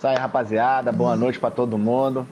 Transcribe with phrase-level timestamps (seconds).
[0.00, 0.92] Aí, rapaziada.
[0.92, 2.24] Boa noite para todo mundo.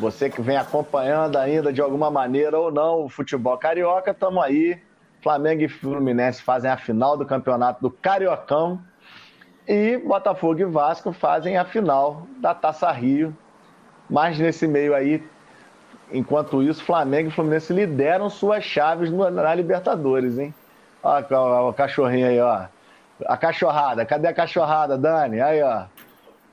[0.00, 4.80] Você que vem acompanhando ainda de alguma maneira ou não o futebol carioca, estamos aí.
[5.22, 8.80] Flamengo e Fluminense fazem a final do campeonato do Cariocão.
[9.68, 13.36] E Botafogo e Vasco fazem a final da Taça Rio.
[14.08, 15.22] Mas nesse meio aí,
[16.10, 20.54] enquanto isso, Flamengo e Fluminense lideram suas chaves na Libertadores, hein?
[21.02, 21.26] Olha
[21.68, 22.64] o cachorrinho aí, ó.
[23.26, 25.42] A cachorrada, cadê a cachorrada, Dani?
[25.42, 25.84] Aí, ó.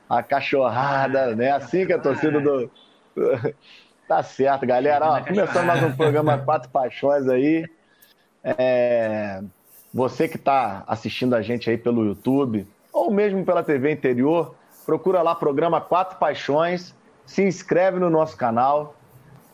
[0.08, 1.50] A cachorrada, né?
[1.50, 2.70] Assim que a torcida do.
[4.06, 5.06] tá certo, galera.
[5.06, 7.66] Ó, começando mais um programa Quatro Paixões aí.
[8.42, 9.42] É...
[9.92, 14.54] Você que está assistindo a gente aí pelo YouTube, ou mesmo pela TV interior,
[14.84, 16.94] procura lá programa Quatro Paixões,
[17.24, 18.94] se inscreve no nosso canal,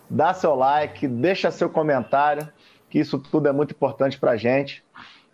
[0.09, 2.49] dá seu like, deixa seu comentário,
[2.89, 4.83] que isso tudo é muito importante para a gente.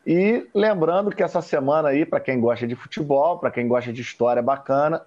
[0.07, 4.01] E lembrando que essa semana aí, para quem gosta de futebol, para quem gosta de
[4.01, 5.05] história bacana,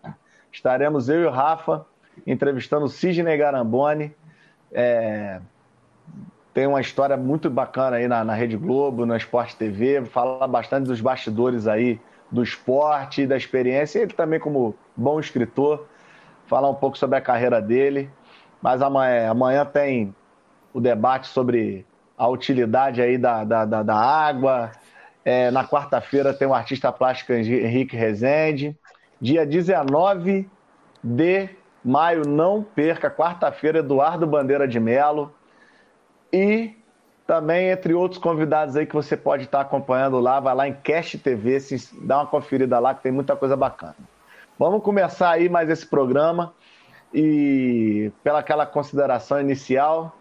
[0.52, 1.86] estaremos eu e o Rafa
[2.28, 4.14] entrevistando o Sidney Garamboni.
[4.74, 5.40] É...
[6.54, 10.88] Tem uma história muito bacana aí na, na Rede Globo, no Esporte TV, fala bastante
[10.88, 14.00] dos bastidores aí do esporte, da experiência.
[14.00, 15.88] Ele também, como bom escritor,
[16.46, 18.10] falar um pouco sobre a carreira dele.
[18.62, 20.14] Mas amanhã, amanhã tem
[20.74, 21.86] o debate sobre
[22.18, 24.72] a utilidade aí da, da, da, da água,
[25.24, 28.78] é, na quarta-feira tem o artista plástico Henrique Rezende.
[29.22, 30.50] Dia 19
[31.04, 31.50] de
[31.84, 35.34] maio, não perca, quarta-feira, Eduardo Bandeira de Melo.
[36.32, 36.76] E
[37.26, 41.18] também, entre outros convidados aí que você pode estar acompanhando lá, vai lá em Cast
[41.20, 43.96] TV, se dá uma conferida lá que tem muita coisa bacana.
[44.58, 46.54] Vamos começar aí mais esse programa
[47.14, 50.16] e pela aquela consideração inicial,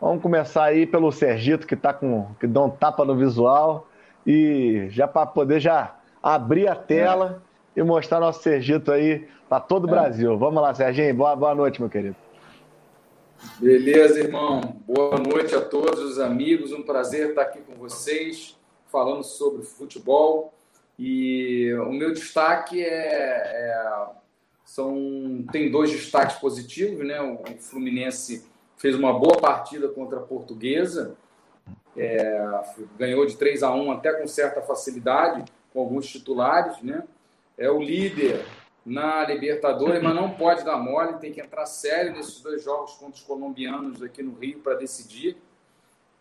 [0.00, 3.86] vamos começar aí pelo Sergito que tá com que dá um tapa no visual
[4.26, 7.42] e já para poder já abrir a tela
[7.76, 7.80] é.
[7.80, 9.90] e mostrar nosso Sergito aí para todo o é.
[9.90, 10.38] Brasil.
[10.38, 11.14] Vamos lá, Serginho.
[11.14, 12.16] Boa, boa noite, meu querido.
[13.58, 14.60] Beleza, irmão.
[14.86, 16.72] Boa noite a todos os amigos.
[16.72, 20.54] Um prazer estar aqui com vocês, falando sobre futebol.
[20.98, 24.06] E o meu destaque é, é
[24.64, 27.20] são tem dois destaques positivos, né?
[27.20, 31.16] O Fluminense fez uma boa partida contra a Portuguesa
[31.96, 32.62] é,
[32.98, 37.02] ganhou de 3 a 1 até com certa facilidade, com alguns titulares, né?
[37.56, 38.44] É o líder
[38.84, 43.14] na Libertadores, mas não pode dar mole, tem que entrar sério nesses dois jogos contra
[43.14, 45.36] os colombianos aqui no Rio para decidir.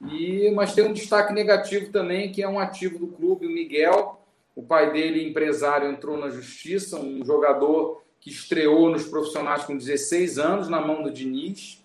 [0.09, 4.19] E mas tem um destaque negativo também, que é um ativo do clube, o Miguel.
[4.55, 10.37] O pai dele, empresário, entrou na justiça, um jogador que estreou nos profissionais com 16
[10.37, 11.83] anos na mão do Diniz.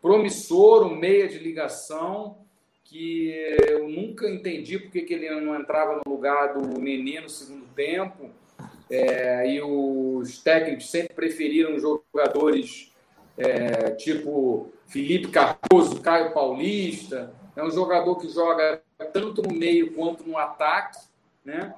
[0.00, 2.36] Promissor, um meia de ligação,
[2.84, 3.30] que
[3.68, 8.30] eu nunca entendi porque que ele não entrava no lugar do Nenê no segundo tempo.
[8.90, 12.92] É, e os técnicos sempre preferiram jogadores
[13.38, 17.32] é, tipo Felipe Cardoso, Caio Paulista.
[17.56, 18.82] É um jogador que joga
[19.12, 20.98] tanto no meio quanto no ataque.
[21.44, 21.74] Né?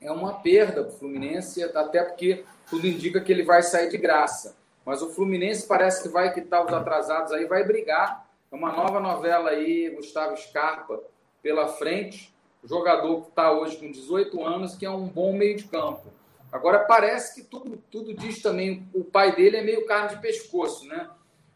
[0.00, 3.96] É uma perda para o Fluminense, até porque tudo indica que ele vai sair de
[3.96, 4.56] graça.
[4.84, 9.50] Mas o Fluminense parece que vai quitar os atrasados aí, vai brigar uma nova novela
[9.50, 11.02] aí, Gustavo Scarpa,
[11.42, 12.34] pela frente.
[12.64, 16.12] Jogador que está hoje com 18 anos, que é um bom meio de campo.
[16.50, 20.86] Agora, parece que tudo, tudo diz também, o pai dele é meio carne de pescoço,
[20.86, 21.08] né?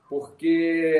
[0.09, 0.93] Porque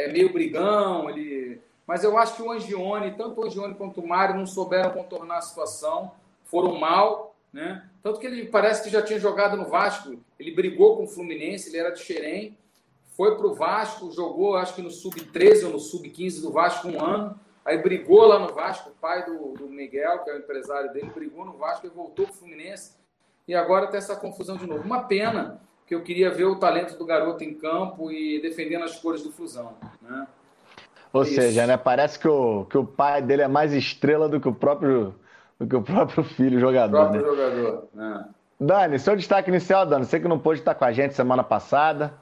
[0.00, 1.60] é meio brigão, ele...
[1.86, 5.38] Mas eu acho que o Angione, tanto o Angione quanto o Mário, não souberam contornar
[5.38, 6.12] a situação,
[6.44, 7.88] foram mal, né?
[8.02, 11.68] Tanto que ele parece que já tinha jogado no Vasco, ele brigou com o Fluminense,
[11.68, 12.56] ele era de Xerém,
[13.18, 17.04] foi para o Vasco, jogou acho que no sub-13 ou no sub-15 do Vasco um
[17.04, 17.34] ano,
[17.64, 21.10] aí brigou lá no Vasco, o pai do, do Miguel, que é o empresário dele,
[21.12, 22.92] brigou no Vasco e voltou para o Fluminense,
[23.48, 24.84] e agora tem essa confusão de novo.
[24.84, 28.96] Uma pena, que eu queria ver o talento do garoto em campo e defendendo as
[29.00, 30.24] cores do Flusão, né?
[31.12, 34.38] Ou é seja, né, parece que o, que o pai dele é mais estrela do
[34.38, 35.12] que o próprio,
[35.58, 36.96] do que o próprio filho jogador.
[36.96, 37.28] O próprio né?
[37.28, 38.28] jogador, né?
[38.60, 42.14] Dani, seu destaque inicial, Dani, você que não pôde estar com a gente semana passada,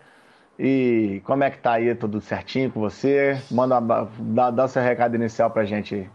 [0.59, 1.95] e como é que tá aí?
[1.95, 3.41] Tudo certinho com você?
[3.51, 6.11] Manda dá, dá seu recado inicial pra gente aí.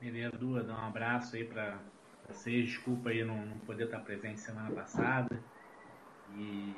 [0.00, 1.78] Beleza, Dua, dá um abraço aí pra
[2.28, 2.66] vocês.
[2.66, 5.40] Desculpa aí não, não poder estar presente semana passada.
[6.36, 6.74] E.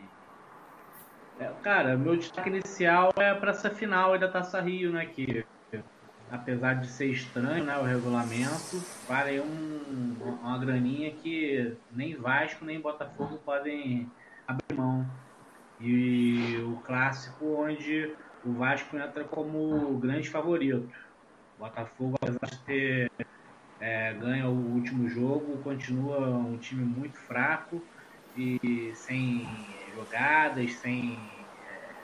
[1.40, 5.04] É, cara, meu destaque inicial é para essa final aí da Taça Rio, né?
[5.06, 5.44] Que
[6.30, 12.80] apesar de ser estranho né, o regulamento, vale um, uma graninha que nem Vasco nem
[12.80, 14.10] Botafogo podem
[14.46, 15.06] abrir mão
[15.78, 20.88] e o clássico onde o Vasco entra como grande favorito.
[21.56, 23.12] O Botafogo, apesar de ter
[23.80, 27.86] é, ganho o último jogo, continua um time muito fraco
[28.34, 29.44] e sem
[29.92, 31.94] jogadas, sem é,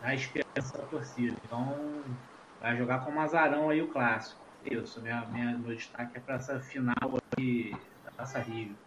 [0.00, 1.36] dar esperança da torcida.
[1.44, 2.18] Então
[2.58, 4.42] vai jogar com o Mazarão aí o clássico.
[4.62, 6.94] Isso, minha, minha, meu destaque é para essa final
[7.38, 7.72] aí
[8.02, 8.81] da Taça Rio.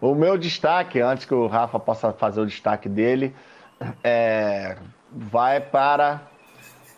[0.00, 3.34] O meu destaque, antes que o Rafa possa fazer o destaque dele,
[4.02, 4.76] é,
[5.10, 6.22] vai para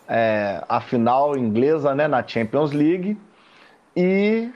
[0.07, 3.17] é, a final inglesa né, na Champions League.
[3.95, 4.49] E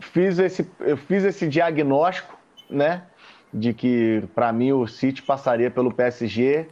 [0.00, 2.36] fiz esse, eu fiz esse diagnóstico
[2.68, 3.02] né,
[3.52, 6.66] de que para mim o City passaria pelo PSG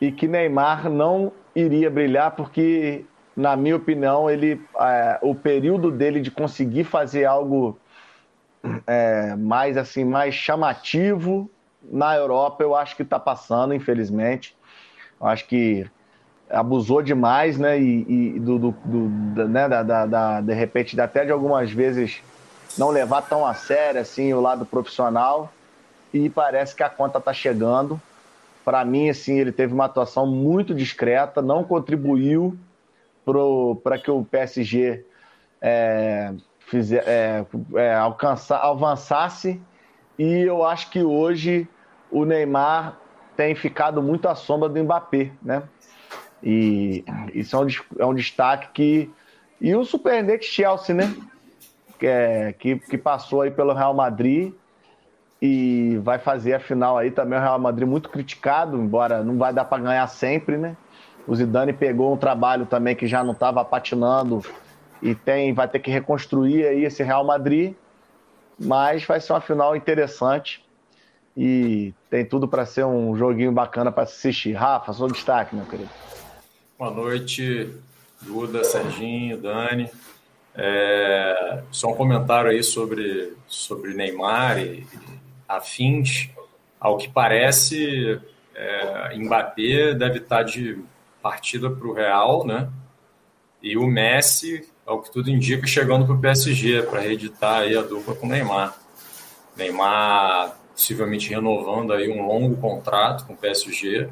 [0.00, 3.04] e que Neymar não iria brilhar porque
[3.36, 7.78] na minha opinião ele é, o período dele de conseguir fazer algo
[8.86, 11.50] é, mais assim mais chamativo
[11.82, 14.56] na Europa eu acho que está passando infelizmente
[15.20, 15.86] eu acho que
[16.50, 17.78] abusou demais, né?
[17.78, 19.68] E, e do, do, do né?
[19.68, 22.22] Da, da, da, de repente, até de algumas vezes
[22.78, 25.52] não levar tão a sério assim o lado profissional.
[26.12, 28.00] E parece que a conta está chegando.
[28.64, 32.56] Para mim, assim, ele teve uma atuação muito discreta, não contribuiu
[33.82, 35.04] para que o PSG
[35.60, 36.32] é,
[36.66, 37.44] fizer, é,
[37.74, 39.60] é, alcançar, avançasse.
[40.18, 41.68] E eu acho que hoje
[42.10, 42.98] o Neymar
[43.36, 45.62] tem ficado muito à sombra do Mbappé, né?
[46.42, 47.66] E isso é um,
[47.98, 49.10] é um destaque que.
[49.60, 51.14] E o surpreendente Chelsea, né?
[51.98, 54.52] Que, é, que, que passou aí pelo Real Madrid
[55.40, 57.38] e vai fazer a final aí também.
[57.38, 60.76] O Real Madrid muito criticado, embora não vai dar para ganhar sempre, né?
[61.26, 64.42] O Zidane pegou um trabalho também que já não estava patinando
[65.02, 67.74] e tem, vai ter que reconstruir aí esse Real Madrid.
[68.58, 70.64] Mas vai ser uma final interessante
[71.36, 74.52] e tem tudo para ser um joguinho bacana para assistir.
[74.52, 75.90] Rafa, seu destaque, meu querido.
[76.78, 77.70] Boa noite,
[78.20, 79.90] Duda, Serginho, Dani.
[80.54, 84.86] É, só um comentário aí sobre, sobre Neymar e,
[85.48, 86.30] afins.
[86.78, 88.20] Ao que parece,
[88.54, 90.78] é, Mbappé deve estar de
[91.22, 92.68] partida para o Real, né?
[93.62, 97.82] E o Messi, ao que tudo indica, chegando para o PSG para reeditar aí a
[97.82, 98.76] dupla com o Neymar.
[99.56, 104.10] Neymar possivelmente renovando aí um longo contrato com o PSG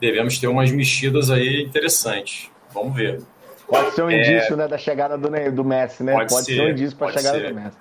[0.00, 2.50] devemos ter umas mexidas aí interessantes.
[2.72, 3.20] Vamos ver.
[3.68, 4.18] Pode ser um é...
[4.18, 6.12] indício né, da chegada do, do Messi, né?
[6.14, 7.48] Pode, pode ser, ser, um indício para a chegada ser.
[7.48, 7.76] do Messi.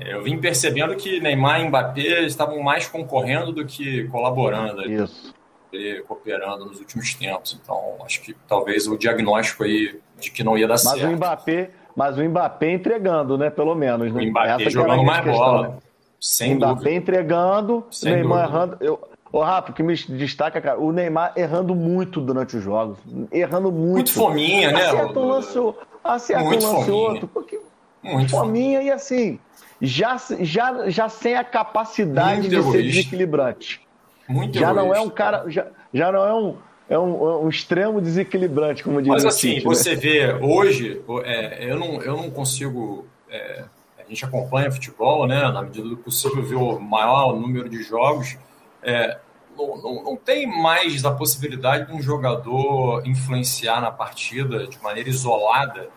[0.00, 4.90] É, eu vim percebendo que Neymar e Mbappé estavam mais concorrendo do que colaborando.
[4.90, 5.33] Isso.
[5.74, 7.58] Ali, cooperando nos últimos tempos.
[7.62, 11.06] Então, acho que talvez o diagnóstico aí de que não ia dar mas certo.
[11.06, 13.50] O Mbappé, mas o Mbappé entregando, né?
[13.50, 14.12] Pelo menos.
[14.12, 14.22] Né?
[14.22, 15.68] O Mbappé Essa jogando mais questão, bola.
[15.68, 15.74] Né?
[16.20, 16.92] Sem Mbappé dúvida.
[16.92, 18.56] entregando, Sem Neymar dúvida.
[18.56, 18.76] errando.
[18.80, 22.98] Eu, Ô, Rafa, o que me destaca, cara, o Neymar errando muito durante os jogos.
[23.32, 23.94] Errando muito.
[23.94, 24.86] Muito fominha, né?
[24.86, 25.58] Acerta um lance,
[26.04, 27.08] acerta muito um lance fominha.
[27.10, 27.26] outro.
[27.26, 27.60] Porque
[28.00, 29.40] muito fominha, fominha e assim,
[29.82, 32.78] já, já, já sem a capacidade muito de egoísta.
[32.78, 33.84] ser desequilibrante.
[34.28, 34.88] Muito já egoísta.
[34.88, 35.44] não é um cara.
[35.48, 36.56] Já, já não é um.
[36.86, 39.96] É um, um, extremo desequilibrante, como diz Mas assim, City, você né?
[39.96, 43.06] vê, hoje, é, eu, não, eu não consigo.
[43.30, 43.64] É,
[43.98, 45.50] a gente acompanha futebol, né?
[45.50, 48.36] Na medida do possível, ver o maior número de jogos.
[48.82, 49.18] É,
[49.56, 55.08] não, não, não, tem mais a possibilidade de um jogador influenciar na partida de maneira
[55.08, 55.88] isolada,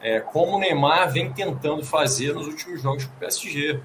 [0.00, 3.80] é, como o Neymar vem tentando fazer nos últimos jogos com o PSG.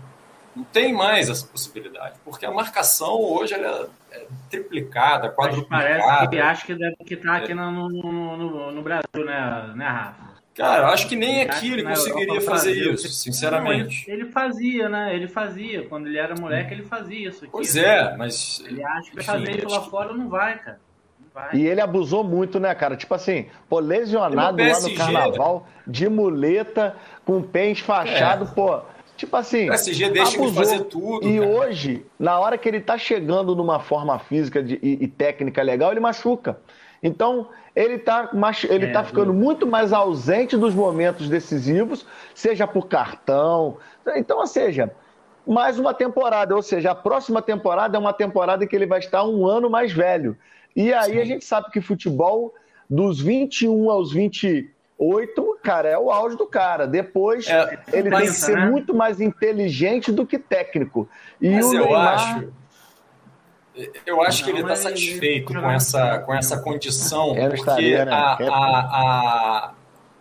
[0.55, 5.99] Não tem mais essa possibilidade, porque a marcação hoje é, é triplicada, quadruplicada.
[5.99, 7.89] Parece que acho que deve estar aqui no, no,
[8.37, 10.35] no, no Brasil, né, né Rafa?
[10.55, 14.07] Cara, eu acho que nem aqui ele conseguiria fazer isso, sinceramente.
[14.07, 15.13] Não, ele, fazia, né?
[15.13, 15.85] Ele fazia.
[15.85, 17.43] Quando ele era moleque, ele fazia isso.
[17.43, 18.63] Aqui, pois é, mas.
[18.65, 20.79] Ele acha que fazer isso lá fora não vai, cara.
[21.33, 21.53] vai.
[21.55, 22.95] E ele abusou muito, né, cara?
[22.95, 26.95] Tipo assim, pô, lesionado lá no carnaval, de muleta,
[27.25, 28.47] com o pé esfachado, é.
[28.47, 28.81] pô.
[29.15, 29.65] Tipo assim.
[29.65, 30.51] O PSG deixa abusou.
[30.51, 31.27] de fazer tudo.
[31.27, 31.51] E cara.
[31.51, 35.91] hoje, na hora que ele tá chegando numa forma física de, e, e técnica legal,
[35.91, 36.59] ele machuca.
[37.01, 38.31] Então, ele está
[38.69, 43.77] ele é, tá ficando muito mais ausente dos momentos decisivos, seja por cartão.
[44.15, 44.91] Então, ou seja,
[45.45, 46.55] mais uma temporada.
[46.55, 49.69] Ou seja, a próxima temporada é uma temporada em que ele vai estar um ano
[49.69, 50.37] mais velho.
[50.75, 51.19] E aí Sim.
[51.19, 52.53] a gente sabe que futebol,
[52.89, 54.11] dos 21 aos
[54.99, 56.87] 28, cara, é o auge do cara.
[56.87, 58.69] Depois, é, ele tem que ser né?
[58.69, 61.07] muito mais inteligente do que técnico.
[61.41, 62.13] E Mas o Neymar...
[62.13, 62.53] acho
[64.05, 68.09] eu acho que ele está satisfeito com essa, com essa condição, porque né?
[68.09, 69.73] a, a, a,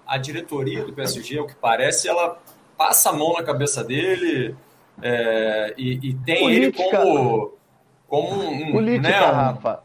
[0.06, 2.38] a diretoria do PSG, o que parece, ela
[2.76, 4.56] passa a mão na cabeça dele
[5.00, 6.82] é, e, e, tem Política.
[6.82, 7.52] ele como,
[8.08, 8.72] como um.
[8.72, 9.82] Política, né, um, Rafa.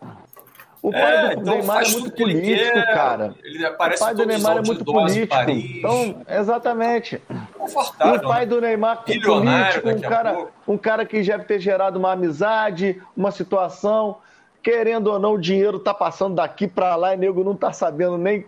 [0.81, 3.35] O pai é, do então Neymar é muito político, cara.
[3.43, 5.51] Ele aparece o pai do Neymar é muito político.
[5.51, 7.21] Então, exatamente.
[7.53, 8.15] confortável.
[8.15, 8.45] O pai né?
[8.45, 14.17] do Neymar, político, um cara, um cara que deve ter gerado uma amizade, uma situação.
[14.63, 18.17] Querendo ou não, o dinheiro tá passando daqui para lá e nego não tá sabendo
[18.17, 18.45] nem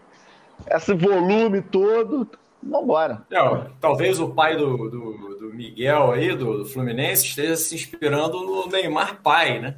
[0.70, 2.28] esse volume todo.
[2.64, 3.24] Vambora.
[3.32, 3.40] É,
[3.80, 8.68] talvez o pai do, do, do Miguel aí, do, do, Fluminense, esteja se inspirando no
[8.68, 9.78] Neymar pai, né?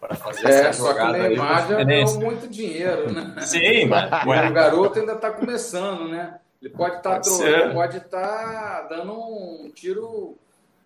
[0.00, 1.12] Para fazer é, essa só jogada.
[1.12, 3.34] Que o Neymar já deu muito dinheiro, né?
[3.42, 4.04] Sim, mas.
[4.24, 6.38] o garoto ainda está começando, né?
[6.62, 10.36] Ele pode estar tá pode estar tá dando um tiro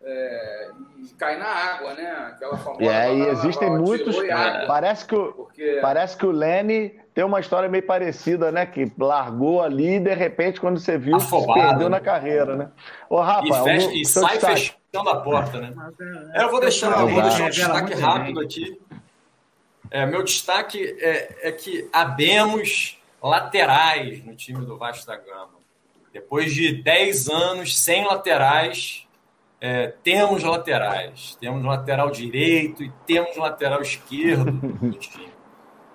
[0.04, 2.10] é, e cair na água, né?
[2.28, 2.84] Aquela famosa.
[2.84, 4.16] É, e existem muitos.
[4.66, 5.78] Parece que, o, Porque...
[5.80, 8.66] parece que o Lene tem uma história meio parecida, né?
[8.66, 11.96] Que largou ali e de repente, quando você viu, Afobado, perdeu né?
[11.96, 12.68] na carreira, né?
[13.08, 14.74] Ô, Rafa, e, fecha, e sai destaque.
[14.92, 15.72] fechando a porta, né?
[16.34, 18.80] É, eu vou deixar, eu vou deixar um destaque rápido aqui.
[19.92, 25.60] É, meu destaque é, é que abemos laterais no time do Vasco da Gama.
[26.10, 29.06] Depois de 10 anos sem laterais,
[29.60, 31.36] é, temos laterais.
[31.38, 35.30] Temos lateral direito e temos lateral esquerdo no time.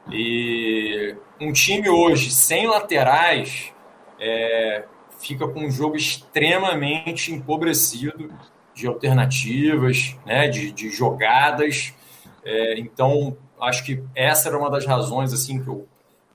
[0.09, 3.73] E um time hoje sem laterais
[4.17, 4.85] é,
[5.19, 8.33] fica com um jogo extremamente empobrecido
[8.73, 11.93] de alternativas, né, de, de jogadas.
[12.45, 15.87] É, então, acho que essa era uma das razões assim que eu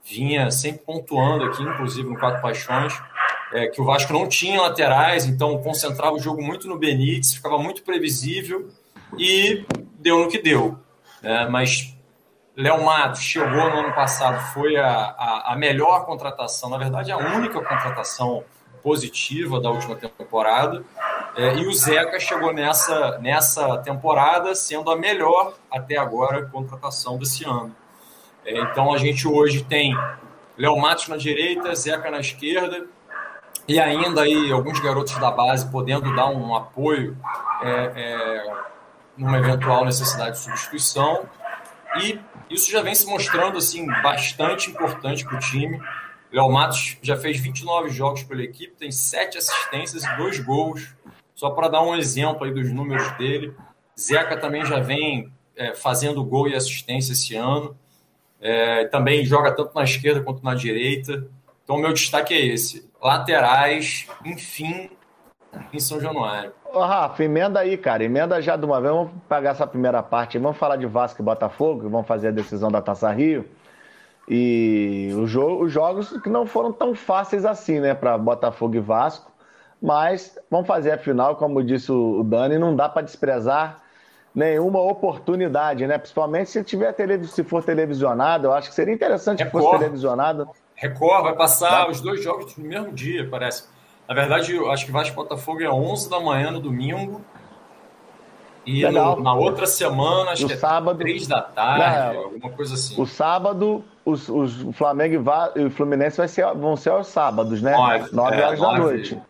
[0.03, 2.93] vinha sempre pontuando aqui, inclusive no Quatro Paixões,
[3.53, 7.57] é, que o Vasco não tinha laterais, então concentrava o jogo muito no Benítez, ficava
[7.57, 8.69] muito previsível
[9.17, 9.65] e
[9.99, 10.77] deu no que deu.
[11.21, 11.47] Né?
[11.47, 11.95] Mas
[12.55, 17.17] Léo Matos chegou no ano passado, foi a, a, a, melhor contratação, na verdade, a
[17.17, 18.43] única contratação
[18.81, 20.83] positiva da última temporada.
[21.35, 27.43] É, e o Zeca chegou nessa, nessa temporada sendo a melhor até agora contratação desse
[27.43, 27.75] ano.
[28.45, 29.97] É, então a gente hoje tem
[30.57, 32.85] Léo Matos na direita, Zeca na esquerda,
[33.67, 37.17] e ainda aí alguns garotos da base podendo dar um apoio
[37.61, 38.53] é, é,
[39.17, 41.23] numa eventual necessidade de substituição.
[42.01, 45.81] E isso já vem se mostrando assim bastante importante para o time.
[46.31, 50.93] Léo Matos já fez 29 jogos pela equipe, tem sete assistências e dois gols.
[51.35, 53.53] Só para dar um exemplo aí dos números dele.
[53.99, 57.75] Zeca também já vem é, fazendo gol e assistência esse ano.
[58.39, 61.25] É, também joga tanto na esquerda quanto na direita.
[61.63, 64.89] Então, meu destaque é esse: laterais, enfim,
[65.71, 66.51] em São Januário.
[66.73, 68.03] Ô, Rafa, emenda aí, cara.
[68.03, 68.93] Emenda já de uma vez.
[68.93, 70.37] Vamos pegar essa primeira parte.
[70.37, 73.47] Vamos falar de Vasco e Botafogo, vamos fazer a decisão da Taça Rio.
[74.27, 79.31] E jo os jogos que não foram tão fáceis assim, né, para Botafogo e Vasco.
[79.83, 83.81] Mas vamos fazer a final, como disse o Dani, não dá para desprezar
[84.33, 85.97] nenhuma oportunidade, né?
[85.97, 89.61] Principalmente se tiver se for televisionado, eu acho que seria interessante Record.
[89.61, 90.47] que fosse televisionado.
[90.73, 93.65] Record vai passar os dois jogos no mesmo dia, parece.
[94.07, 97.19] Na verdade, eu acho que Vasco Botafogo é 11 da manhã no domingo.
[98.65, 102.75] E no, na outra semana, acho que é sábado, 3 da tarde, é, alguma coisa
[102.75, 103.01] assim.
[103.01, 107.75] O sábado, os, os Flamengo e o Fluminense vai ser, vão ser aos sábados, né?
[108.13, 109.21] 9 é, horas da noite.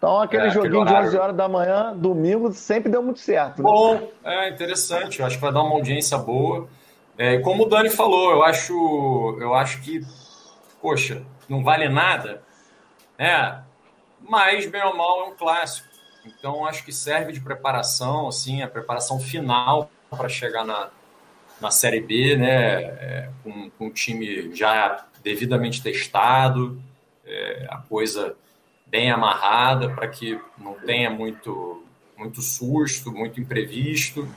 [0.00, 3.58] Então, aquele é, joguinho aquele de 11 horas da manhã, domingo, sempre deu muito certo.
[3.58, 3.64] Né?
[3.64, 5.20] Bom, é interessante.
[5.20, 6.66] Eu acho que vai dar uma audiência boa.
[7.18, 10.00] É, como o Dani falou, eu acho, eu acho que,
[10.80, 12.42] poxa, não vale nada,
[13.18, 13.62] né?
[14.26, 15.86] Mas, bem ou mal, é um clássico.
[16.24, 20.88] Então, acho que serve de preparação, assim, a preparação final para chegar na,
[21.60, 22.84] na Série B, né?
[22.84, 26.80] É, com, com o time já devidamente testado,
[27.26, 28.34] é, a coisa
[28.90, 31.84] bem amarrada para que não tenha muito,
[32.18, 34.28] muito susto, muito imprevisto.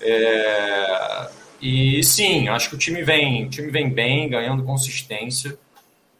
[0.00, 5.56] É, e sim, acho que o time vem, o time vem bem, ganhando consistência.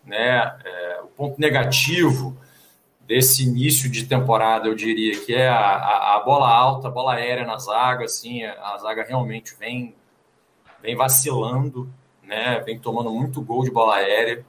[0.04, 0.56] Né?
[0.64, 2.36] É, o ponto negativo
[3.00, 7.14] desse início de temporada, eu diria que é a, a, a, bola alta, a bola
[7.14, 9.94] aérea na zaga, assim, a zaga realmente vem,
[10.82, 11.88] vem vacilando,
[12.22, 12.60] né?
[12.64, 14.44] vem tomando muito gol de bola aérea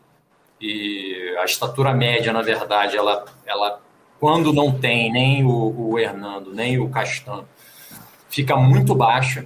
[0.60, 3.82] e a estatura média, na verdade, ela, ela
[4.20, 7.46] quando não tem nem o, o Hernando, nem o Castan,
[8.30, 9.46] fica muito baixa.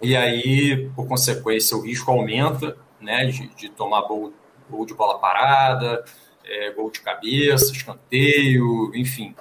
[0.00, 4.32] E aí, por consequência, o risco aumenta né, de, de tomar gol,
[4.68, 6.04] gol de bola parada,
[6.44, 9.34] é, gol de cabeça, escanteio, enfim.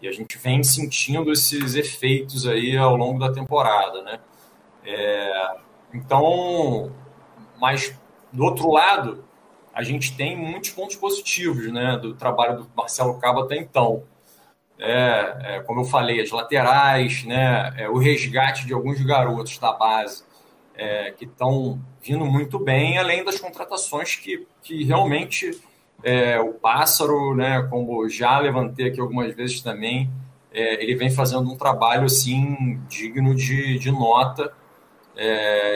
[0.00, 4.20] E a gente vem sentindo esses efeitos aí ao longo da temporada, né?
[4.84, 5.56] É,
[5.92, 6.92] então,
[7.58, 7.96] mas
[8.32, 9.24] do outro lado,
[9.74, 14.04] a gente tem muitos pontos positivos né, do trabalho do Marcelo Cabo até então.
[14.78, 19.72] É, é, como eu falei, as laterais, né, é, o resgate de alguns garotos da
[19.72, 20.22] base
[20.76, 25.60] é, que estão vindo muito bem, além das contratações que, que realmente
[26.02, 30.08] é, o Pássaro, né, como já levantei aqui algumas vezes também,
[30.52, 34.52] é, ele vem fazendo um trabalho assim digno de, de nota,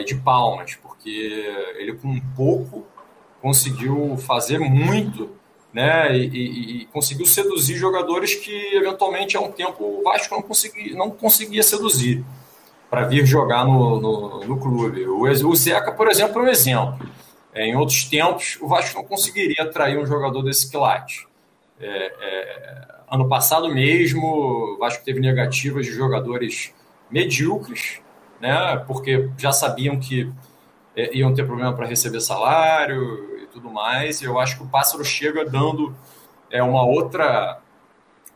[0.04, 1.08] de palmas, porque
[1.76, 2.84] ele com pouco
[3.40, 5.30] conseguiu fazer muito,
[5.72, 10.42] né, e, e, e, conseguiu seduzir jogadores que eventualmente há um tempo o Vasco não
[10.42, 12.24] conseguia, não conseguia seduzir
[12.88, 15.06] para vir jogar no, no, no clube.
[15.06, 17.08] O, o Zeca, por exemplo, é um exemplo.
[17.52, 21.26] É, em outros tempos, o Vasco não conseguiria atrair um jogador desse quilate.
[21.80, 26.72] É, é, ano passado mesmo, o Vasco teve negativas de jogadores
[27.10, 28.00] medíocres,
[28.40, 30.30] né, porque já sabiam que
[30.98, 34.20] é, iam ter problema para receber salário e tudo mais.
[34.20, 35.96] E eu acho que o Pássaro chega dando
[36.50, 37.60] é, uma outra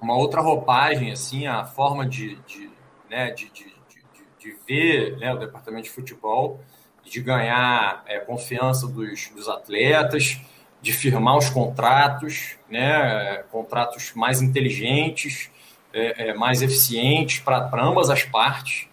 [0.00, 2.69] uma outra roupagem, assim, a forma de, de,
[3.09, 4.02] né, de, de, de,
[4.37, 6.61] de ver né, o departamento de futebol
[7.04, 10.40] de ganhar é, confiança dos, dos atletas,
[10.81, 15.50] de firmar os contratos, né, contratos mais inteligentes,
[15.92, 18.88] é, é, mais eficientes para ambas as partes.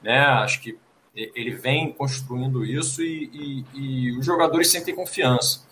[0.00, 0.18] Né?
[0.20, 0.78] Acho que
[1.14, 5.62] ele vem construindo isso e, e, e, os jogadores sentem confiança.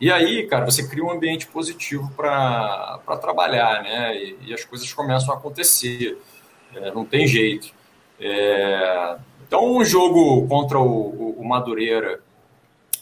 [0.00, 4.16] E aí, cara, você cria um ambiente positivo para trabalhar, né?
[4.16, 6.18] E, e, as coisas começam a acontecer.
[6.74, 7.72] É, não tem jeito.
[8.18, 9.16] É,
[9.46, 12.20] então, um jogo contra o, o, Madureira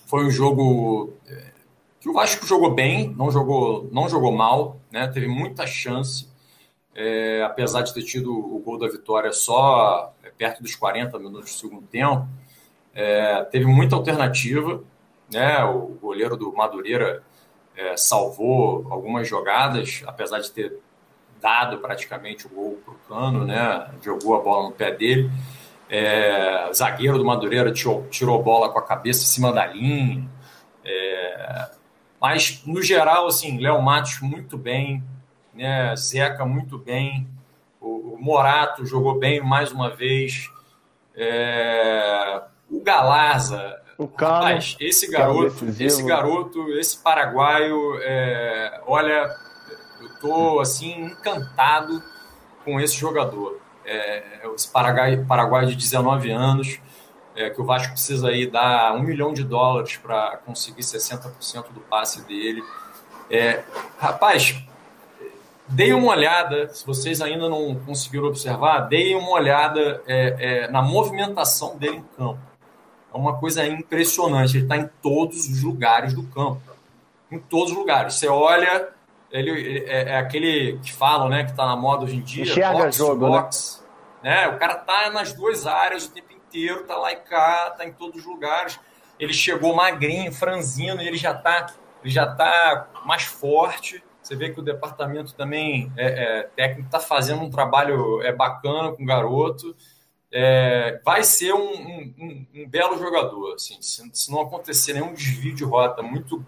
[0.06, 1.52] foi um jogo é,
[2.00, 5.06] que o Vasco jogou bem, não jogou, não jogou mal, né?
[5.08, 6.27] teve muita chance,
[7.00, 11.54] é, apesar de ter tido o gol da vitória só é, perto dos 40 minutos
[11.54, 12.26] do segundo tempo.
[12.92, 14.82] É, teve muita alternativa,
[15.32, 15.62] né?
[15.62, 17.22] o goleiro do Madureira
[17.76, 20.76] é, salvou algumas jogadas, apesar de ter
[21.40, 23.88] dado praticamente o gol para o Cano, né?
[24.02, 25.30] jogou a bola no pé dele.
[25.88, 30.28] É, zagueiro do Madureira tirou, tirou bola com a cabeça em cima da linha.
[30.84, 31.70] É,
[32.20, 35.04] mas, no geral, assim, Léo Matos muito bem,
[35.58, 35.94] né?
[35.96, 37.28] Zeca muito bem,
[37.80, 40.50] o, o Morato jogou bem mais uma vez.
[41.14, 49.28] É, o Galarza, o Cano, rapaz, esse garoto, esse garoto, esse paraguaio, é, olha,
[50.00, 52.00] eu tô assim encantado
[52.64, 54.22] com esse jogador é,
[54.54, 56.78] esse Paraguai, Paraguai de 19 anos,
[57.34, 61.80] é, que o Vasco precisa aí dar um milhão de dólares para conseguir 60% do
[61.80, 62.62] passe dele.
[63.30, 63.64] É,
[63.98, 64.62] rapaz,
[65.68, 70.82] deem uma olhada, se vocês ainda não conseguiram observar, deem uma olhada é, é, na
[70.82, 72.40] movimentação dele em campo.
[73.12, 76.60] É uma coisa impressionante, ele está em todos os lugares do campo.
[77.30, 78.14] Em todos os lugares.
[78.14, 78.88] Você olha,
[79.30, 82.42] ele, ele é, é, aquele que falam, né, que está na moda hoje em dia.
[82.44, 83.84] Enxerga box, jogo, box,
[84.22, 84.46] né?
[84.46, 84.48] né?
[84.48, 87.92] O cara tá nas duas áreas o tempo inteiro, tá lá e cá, tá em
[87.92, 88.80] todos os lugares.
[89.18, 91.66] Ele chegou magrinho, franzino, e ele já tá,
[92.02, 94.02] ele já tá mais forte.
[94.28, 98.92] Você vê que o departamento também é, é técnico está fazendo um trabalho é bacana
[98.92, 99.74] com o garoto.
[100.30, 103.54] É, vai ser um, um, um, belo jogador.
[103.54, 106.44] Assim, se, se, não acontecer nenhum desvio de rota muito,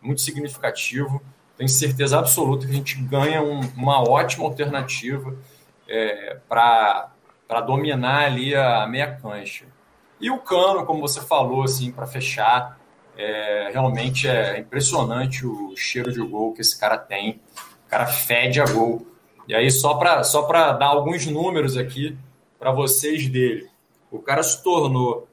[0.00, 1.20] muito significativo,
[1.58, 5.36] tenho certeza absoluta que a gente ganha um, uma ótima alternativa
[5.86, 7.12] é, para
[7.66, 9.66] dominar ali a meia cancha.
[10.18, 12.79] E o Cano, como você falou, assim, para fechar,
[13.16, 17.40] é, realmente é impressionante o cheiro de gol que esse cara tem.
[17.86, 19.06] O cara fede a gol.
[19.48, 20.42] E aí, só para só
[20.72, 22.16] dar alguns números aqui
[22.58, 23.68] para vocês dele.
[24.10, 25.28] O cara se tornou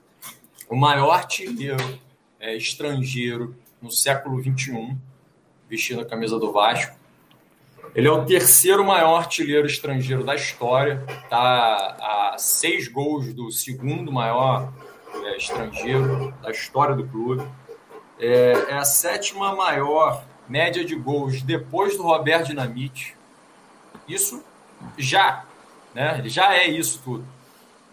[0.69, 1.99] o maior artilheiro
[2.39, 4.97] é, estrangeiro no século XXI
[5.69, 6.95] vestindo a camisa do Vasco.
[7.95, 14.11] Ele é o terceiro maior artilheiro estrangeiro da história, está a seis gols do segundo
[14.11, 14.71] maior
[15.25, 17.47] é, estrangeiro da história do clube.
[18.19, 23.15] É, é, a sétima maior média de gols depois do Roberto Dinamite.
[24.07, 24.43] Isso
[24.97, 25.45] já,
[25.93, 26.17] né?
[26.19, 27.25] Ele já é isso tudo.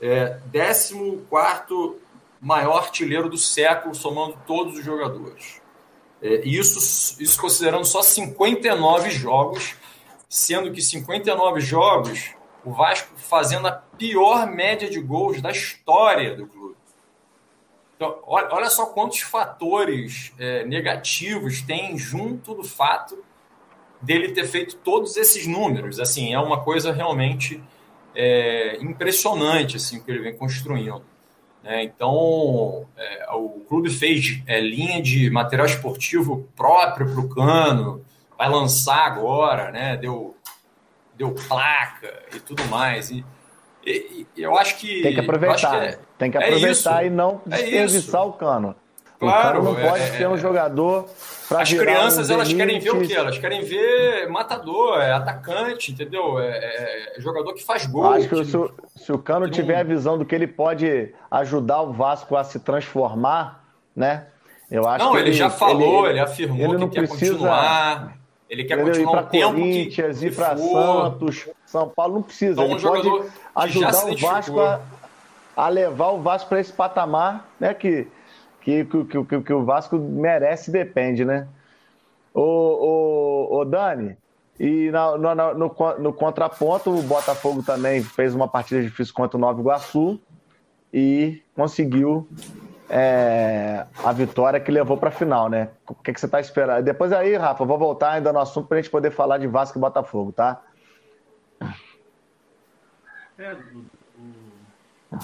[0.01, 1.99] É, décimo quarto
[2.41, 5.61] maior artilheiro do século, somando todos os jogadores.
[6.23, 9.75] É, isso, isso considerando só 59 jogos,
[10.29, 12.31] sendo que 59 jogos,
[12.65, 16.47] o Vasco fazendo a pior média de gols da história do.
[18.05, 23.25] Então, olha só quantos fatores é, negativos tem junto do fato
[24.03, 25.99] dele ter feito todos esses números.
[25.99, 27.63] Assim, é uma coisa realmente
[28.15, 31.03] é, impressionante assim que ele vem construindo.
[31.63, 31.85] Né?
[31.85, 38.05] Então, é, o clube fez é, linha de material esportivo próprio para o cano,
[38.37, 39.97] vai lançar agora, né?
[39.97, 40.37] deu,
[41.17, 43.11] deu placa e tudo mais.
[43.11, 43.25] E
[44.37, 45.03] eu acho que.
[45.03, 45.81] Tem que aproveitar.
[45.81, 48.75] Que é, tem que aproveitar e não é desperdiçar o cano.
[49.19, 51.09] Claro, o não pode é, ser um jogador
[51.51, 53.15] As crianças, um elas querem ver o quê?
[53.15, 56.39] Elas querem ver matador, é atacante, entendeu?
[56.41, 58.13] É, é, é jogador que faz gol.
[58.13, 58.59] Acho que, que se,
[58.97, 62.59] se, o Cano tiver a visão do que ele pode ajudar o Vasco a se
[62.61, 64.27] transformar, né?
[64.71, 67.33] Eu acho não, ele, ele, já falou, ele, ele afirmou ele que quer precisa...
[67.33, 68.17] continuar.
[68.49, 72.63] Ele quer continuar um tempo Corinthians, que, ir para Santos, São Paulo não precisa.
[72.63, 74.81] Então, ele um pode ajudar o Vasco a,
[75.57, 77.75] a, levar o Vasco para esse patamar, né?
[77.75, 78.09] Que,
[78.61, 81.47] que, que, que, que, o Vasco merece e depende, né?
[82.33, 84.17] O, o, o Dani,
[84.59, 89.41] e no, no, no, no, contraponto, o Botafogo também fez uma partida difícil contra o
[89.41, 90.21] Nova Iguaçu
[90.93, 92.29] e conseguiu
[92.89, 95.71] é, a vitória que levou para a final, né?
[95.89, 96.85] O que, que você está esperando?
[96.85, 99.77] Depois aí, Rafa, vou voltar ainda no assunto para a gente poder falar de Vasco
[99.77, 100.63] e Botafogo, tá?
[103.37, 103.85] É, o,
[104.19, 105.17] o...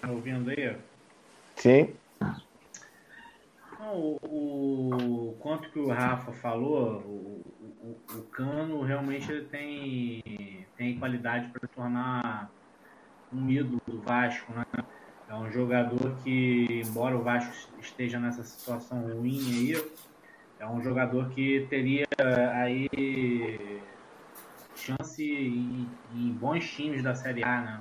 [0.00, 0.76] Tá ouvindo aí?
[1.56, 1.94] Sim.
[3.78, 7.42] Não, o, o, quanto que o Rafa falou, o,
[7.82, 12.50] o, o Cano realmente ele tem, tem qualidade para tornar
[13.32, 14.66] um ídolo do Vasco, né?
[15.28, 19.84] É um jogador que, embora o Vasco esteja nessa situação ruim aí,
[20.58, 22.06] é um jogador que teria
[22.52, 22.88] aí
[24.74, 27.80] chance em bons times da Série A, né?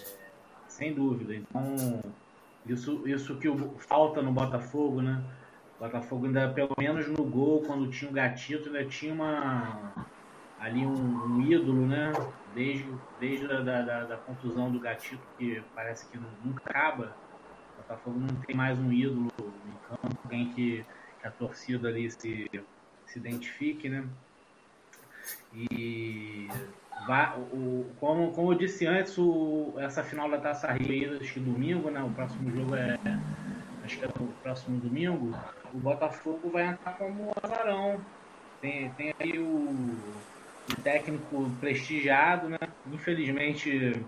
[0.00, 0.28] É,
[0.68, 1.34] sem dúvida.
[1.34, 2.02] Então,
[2.66, 5.22] isso, isso que o, falta no Botafogo, né?
[5.78, 9.92] O Botafogo ainda, pelo menos no gol, quando tinha o Gatito, ainda tinha uma
[10.58, 12.12] ali um, um ídolo, né?
[12.54, 12.86] Desde,
[13.20, 17.14] desde a da, da, da, contusão do Gatito, que parece que nunca acaba.
[17.74, 20.84] O Botafogo não tem mais um ídolo em campo, alguém que,
[21.20, 22.50] que a torcida ali se,
[23.06, 24.08] se identifique, né?
[25.54, 26.48] E
[27.52, 31.90] o, como, como eu disse antes, o, essa final da Taça Rio, acho que domingo,
[31.90, 32.02] né?
[32.02, 32.98] O próximo jogo é.
[33.84, 35.36] Acho que é o próximo domingo.
[35.72, 38.00] O Botafogo vai entrar como azarão.
[38.60, 42.58] Tem, tem aí o um técnico prestigiado, né?
[42.90, 44.02] Infelizmente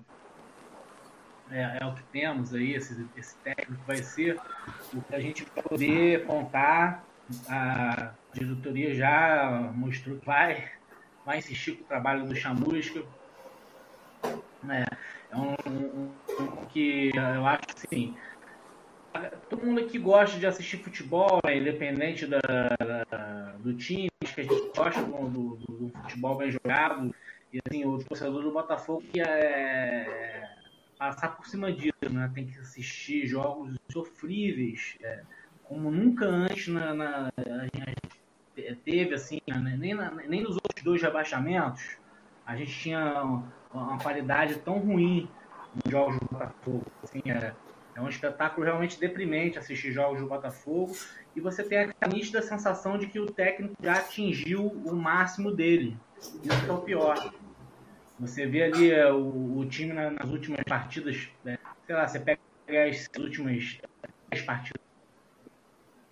[1.50, 4.40] é, é, o que temos aí, esse, esse técnico vai ser
[4.92, 7.04] o que a gente vai poder contar.
[7.48, 10.70] A diretoria já mostrou que vai,
[11.26, 13.02] vai insistir com o trabalho do Chamusca.
[14.70, 14.84] É,
[15.30, 18.16] é um, um, um, que eu acho assim,
[19.50, 24.44] todo mundo aqui gosta de assistir futebol, né, independente da, da, do time, que a
[24.44, 27.14] gente gosta do, do, do, futebol bem jogado.
[27.52, 30.48] E assim, o torcedor do Botafogo é
[30.98, 32.30] passar por cima disso, né?
[32.34, 35.22] Tem que assistir jogos sofríveis, é,
[35.64, 37.66] como nunca antes na, na, a
[38.84, 39.76] teve, assim, né?
[39.78, 41.96] nem, na, nem nos outros dois rebaixamentos,
[42.44, 45.28] a gente tinha uma, uma qualidade tão ruim
[45.74, 46.86] nos jogos do Botafogo.
[47.02, 47.52] Assim, é,
[47.94, 50.96] é um espetáculo realmente deprimente assistir jogos do Botafogo
[51.34, 55.96] e você tem a nítida sensação de que o técnico já atingiu o máximo dele.
[56.18, 57.32] Isso é o pior.
[58.18, 61.58] Você vê ali é, o, o time nas últimas partidas, né?
[61.86, 63.78] sei lá, você pega as últimas
[64.30, 64.85] 10 partidas.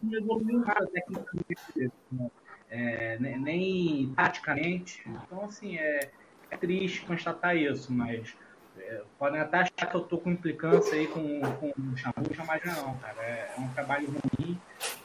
[0.05, 2.31] Não evoluiu nada tecnicamente, né?
[2.71, 5.03] é, nem, nem taticamente.
[5.07, 6.11] Então, assim, é,
[6.51, 8.37] é triste constatar isso, mas
[8.79, 12.63] é, podem até achar que eu tô com implicância aí com, com o Chamucha, mas
[12.65, 13.23] não, cara.
[13.23, 14.59] É, é, um trabalho ruim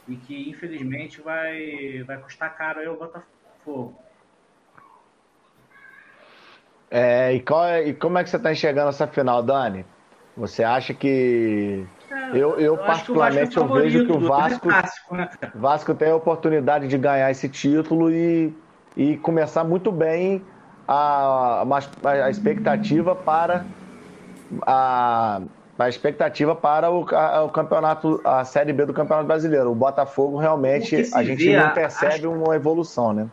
[0.08, 3.96] e que infelizmente vai, vai custar caro aí o Botafogo.
[6.90, 9.86] É, e, qual é, e como é que você está enxergando essa final, Dani?
[10.36, 11.86] Você acha que.
[12.10, 15.28] É, eu, eu, eu particularmente, eu vejo que o Vasco, clássico, né?
[15.54, 18.52] Vasco tem a oportunidade de ganhar esse título e,
[18.96, 20.42] e começar muito bem
[20.88, 21.64] a,
[22.02, 23.64] a expectativa para
[24.66, 25.40] a,
[25.78, 29.70] a expectativa para o, a, o campeonato, a Série B do Campeonato Brasileiro.
[29.70, 32.30] O Botafogo realmente a gente vê, não percebe acho...
[32.30, 33.28] uma evolução, né?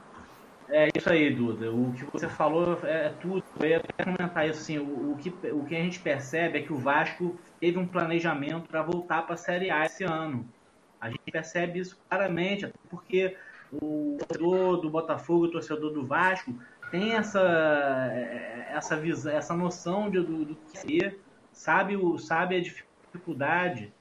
[0.69, 1.71] É isso aí, Duda.
[1.71, 3.43] O que você falou é, é tudo.
[3.60, 4.77] Eu ia comentar isso assim.
[4.77, 8.67] O, o, que, o que a gente percebe é que o Vasco teve um planejamento
[8.67, 10.47] para voltar para a Série A esse ano.
[10.99, 13.38] A gente percebe isso claramente, porque
[13.71, 16.53] o torcedor do Botafogo o torcedor do Vasco
[16.91, 17.41] tem essa
[18.69, 21.15] essa visão, essa noção de, do, do que é,
[21.51, 23.93] sabe o sabe a dificuldade.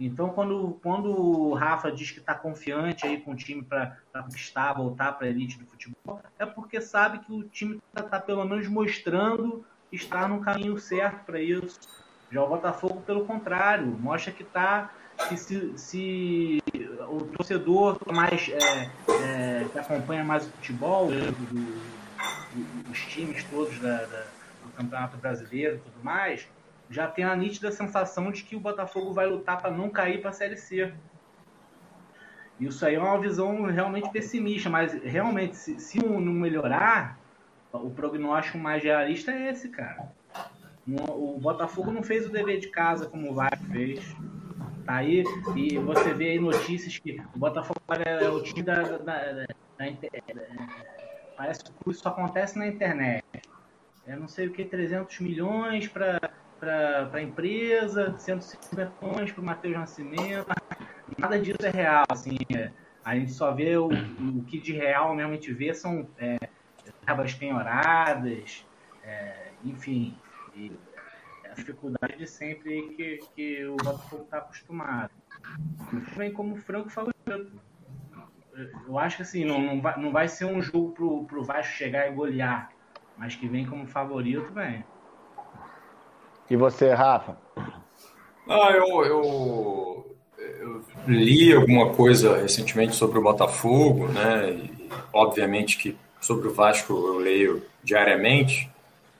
[0.00, 4.72] Então, quando, quando o Rafa diz que está confiante aí com o time para conquistar,
[4.72, 8.42] voltar para a elite do futebol, é porque sabe que o time está tá, pelo
[8.46, 11.78] menos mostrando estar no caminho certo para isso.
[12.32, 14.90] Já o Botafogo, pelo contrário, mostra que está
[15.28, 16.62] que se, se,
[17.10, 18.90] o torcedor mais é,
[19.22, 24.24] é, que acompanha mais o futebol do, os times todos da, da,
[24.64, 26.48] do Campeonato Brasileiro e tudo mais,
[26.90, 30.30] já tem a nítida sensação de que o Botafogo vai lutar para não cair para
[30.30, 30.92] a Série C.
[32.58, 37.18] Isso aí é uma visão realmente pessimista, mas realmente, se, se não melhorar,
[37.72, 40.12] o prognóstico mais realista é esse, cara.
[40.86, 44.04] O Botafogo não fez o dever de casa como o Vasco fez.
[44.84, 45.22] Tá aí,
[45.54, 48.82] e você vê aí notícias que o Botafogo é o time da.
[48.82, 49.46] da, da, da
[51.36, 53.24] parece que isso acontece na internet.
[54.06, 56.18] É não sei o que, 300 milhões para
[56.68, 60.46] a empresa, 150 milhões para o Matheus Nascimento
[61.20, 62.70] nada disso é real, assim, é,
[63.04, 66.38] a gente só vê o, o que de real mesmo a gente vê são é,
[67.04, 68.66] verbas penhoradas,
[69.02, 70.16] é, enfim,
[70.54, 70.72] e
[71.44, 75.10] a dificuldade de sempre que, que o Botafogo está acostumado.
[76.16, 77.60] Vem como franco favorito.
[78.86, 81.72] Eu acho que assim, não, não, vai, não vai ser um jogo pro, pro Vasco
[81.72, 82.70] chegar e golear,
[83.16, 84.84] mas que vem como favorito, vem.
[86.50, 87.36] E você, Rafa?
[88.48, 90.16] Ah, eu, eu
[90.60, 94.50] eu li alguma coisa recentemente sobre o Botafogo, né?
[94.50, 98.70] E, obviamente que sobre o Vasco eu leio diariamente.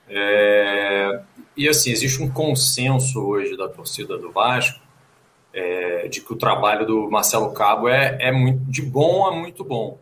[0.08, 1.20] É,
[1.56, 4.80] e assim, existe um consenso hoje da torcida do Vasco
[5.52, 9.64] é, de que o trabalho do Marcelo Cabo é, é muito, de bom a muito
[9.64, 9.98] bom.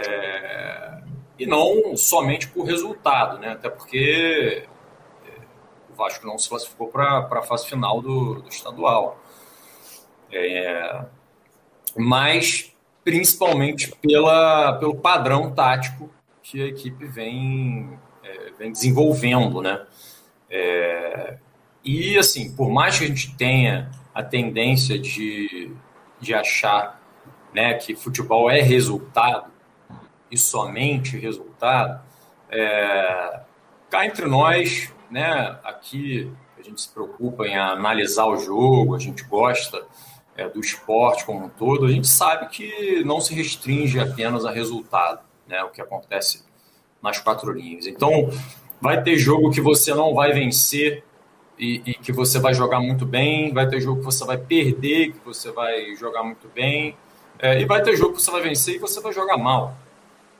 [0.00, 1.02] É,
[1.38, 3.50] e não somente por resultado, né?
[3.52, 4.64] Até porque
[6.00, 9.20] Vasco não se classificou para a fase final do, do estadual.
[10.32, 11.04] É,
[11.94, 16.10] mas principalmente pela, pelo padrão tático
[16.42, 19.86] que a equipe vem, é, vem desenvolvendo, né?
[20.48, 21.36] É,
[21.84, 25.72] e assim, por mais que a gente tenha a tendência de,
[26.18, 27.00] de achar
[27.52, 29.50] né, que futebol é resultado
[30.30, 32.00] e somente resultado,
[32.50, 33.40] é,
[33.90, 39.24] cá entre nós, né, aqui a gente se preocupa em analisar o jogo, a gente
[39.24, 39.82] gosta
[40.36, 44.50] é, do esporte como um todo, a gente sabe que não se restringe apenas a
[44.50, 46.44] resultado, né, o que acontece
[47.02, 47.86] nas quatro linhas.
[47.86, 48.30] Então,
[48.80, 51.02] vai ter jogo que você não vai vencer
[51.58, 55.12] e, e, que você vai jogar muito bem, vai ter jogo que você vai perder,
[55.12, 56.96] que você vai jogar muito bem,
[57.38, 59.76] é, e vai ter jogo que você vai vencer e você vai jogar mal.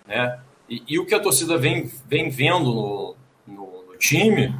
[0.06, 0.40] Né?
[0.68, 3.16] E, e o que a torcida vem, vem vendo no,
[4.00, 4.54] time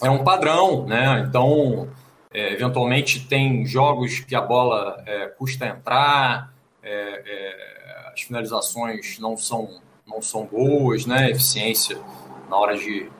[0.00, 1.24] é um padrão, né?
[1.28, 1.88] Então,
[2.32, 9.36] é, eventualmente tem jogos que a bola é, custa entrar, é, é, as finalizações não
[9.36, 11.26] são, não são boas, né?
[11.26, 12.00] A eficiência
[12.48, 13.10] na hora de,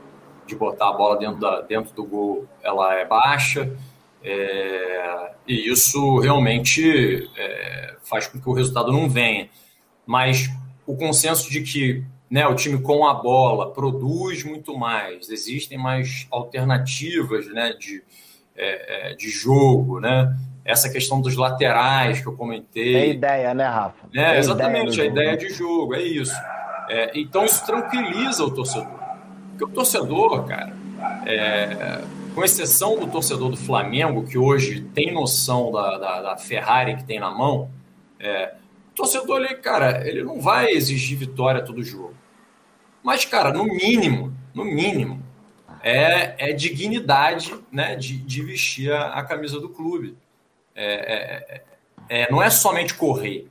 [0.47, 3.71] de botar a bola dentro, da, dentro do gol ela é baixa.
[4.23, 9.51] É, e isso realmente é, faz com que o resultado não venha.
[10.07, 10.49] Mas
[10.87, 16.27] o consenso de que né, o time com a bola produz muito mais, existem mais
[16.33, 18.03] alternativas né, de,
[18.57, 20.37] é, é, de jogo, né?
[20.65, 22.97] Essa questão dos laterais que eu comentei.
[22.97, 24.09] É ideia, né, Rafa?
[24.13, 26.35] É, exatamente, ideia a ideia de jogo, é isso.
[26.89, 28.99] É, então isso tranquiliza o torcedor.
[29.51, 30.75] Porque o torcedor, cara,
[31.27, 32.03] é,
[32.35, 37.05] com exceção do torcedor do Flamengo, que hoje tem noção da, da, da Ferrari que
[37.05, 37.71] tem na mão,
[38.19, 38.55] é,
[38.91, 42.24] o torcedor ali, cara, ele não vai exigir vitória todo jogo.
[43.05, 45.23] Mas, cara, no mínimo, no mínimo,
[45.83, 50.17] é, é dignidade né, de, de vestir a, a, camisa do clube.
[50.75, 51.63] É,
[52.09, 53.47] é, é, não é somente correr,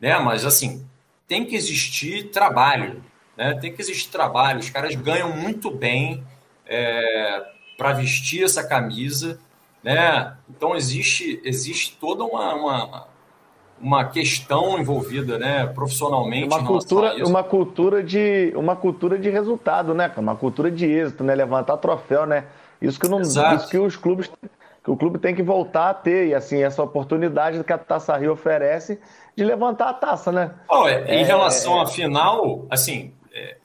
[0.00, 0.88] né, mas assim,
[1.28, 3.04] tem que existir trabalho.
[3.36, 4.60] Né, tem que existir trabalho.
[4.60, 6.24] Os caras ganham muito bem
[6.64, 7.44] é,
[7.76, 9.38] para vestir essa camisa.
[9.82, 10.34] Né?
[10.48, 13.08] Então existe, existe toda uma, uma
[13.80, 16.46] uma questão envolvida, né, profissionalmente.
[16.46, 21.34] Uma cultura, uma cultura de, uma cultura de resultado, né, uma cultura de êxito, né,
[21.34, 22.46] levantar troféu, né.
[22.80, 23.56] Isso que não, Exato.
[23.56, 24.30] isso que os clubes,
[24.82, 28.16] que o clube tem que voltar a ter e assim essa oportunidade que a Taça
[28.16, 29.00] Rio oferece
[29.36, 30.52] de levantar a taça, né.
[30.68, 31.82] Oh, em é, relação é...
[31.82, 33.56] à final, assim, é,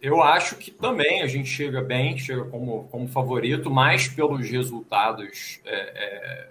[0.00, 5.60] eu acho que também a gente chega bem, chega como, como favorito, mais pelos resultados,
[5.64, 6.48] é, é,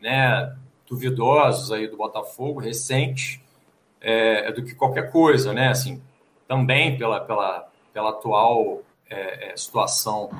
[0.00, 0.56] né
[0.88, 3.40] duvidosos aí do Botafogo, recentes,
[4.00, 5.68] é, do que qualquer coisa, né?
[5.68, 6.02] Assim,
[6.46, 10.30] também pela, pela, pela atual é, é, situação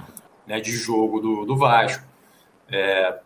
[0.46, 2.04] né, de jogo do, do Vasco.
[2.68, 3.18] É,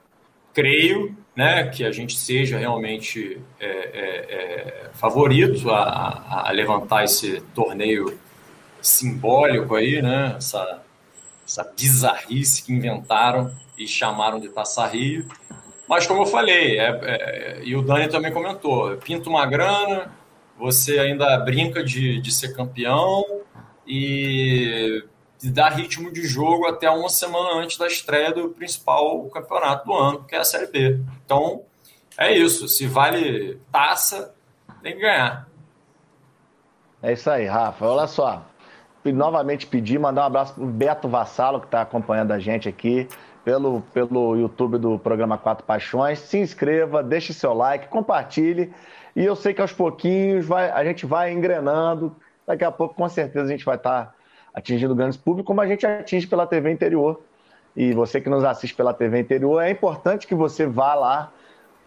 [0.52, 8.18] creio né, que a gente seja realmente é, é, favorito a, a, levantar esse torneio
[8.80, 10.34] simbólico aí, né?
[10.36, 10.82] Essa,
[11.46, 15.26] essa bizarrice que inventaram e chamaram de Taça Rio.
[15.88, 20.12] Mas, como eu falei, é, é, e o Dani também comentou, pinta uma grana,
[20.58, 23.24] você ainda brinca de, de ser campeão
[23.86, 25.02] e
[25.44, 30.24] dá ritmo de jogo até uma semana antes da estreia do principal campeonato do ano,
[30.24, 31.00] que é a Série B.
[31.24, 31.62] Então,
[32.18, 32.68] é isso.
[32.68, 34.34] Se vale taça,
[34.82, 35.48] tem que ganhar.
[37.02, 37.86] É isso aí, Rafa.
[37.86, 38.44] Olha só.
[39.04, 43.08] Novamente pedir, mandar um abraço para o Beto Vassalo, que está acompanhando a gente aqui
[43.48, 46.18] pelo, pelo YouTube do programa Quatro Paixões.
[46.18, 48.70] Se inscreva, deixe seu like, compartilhe.
[49.16, 52.14] E eu sei que aos pouquinhos vai, a gente vai engrenando.
[52.46, 54.14] Daqui a pouco, com certeza, a gente vai estar
[54.52, 57.22] atingindo grandes públicos, como a gente atinge pela TV interior.
[57.74, 61.32] E você que nos assiste pela TV interior, é importante que você vá lá,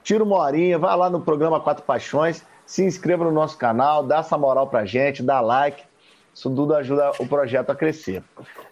[0.01, 4.17] tira uma horinha, vá lá no programa Quatro Paixões, se inscreva no nosso canal, dá
[4.17, 5.83] essa moral pra gente, dá like.
[6.33, 8.23] Isso tudo ajuda o projeto a crescer.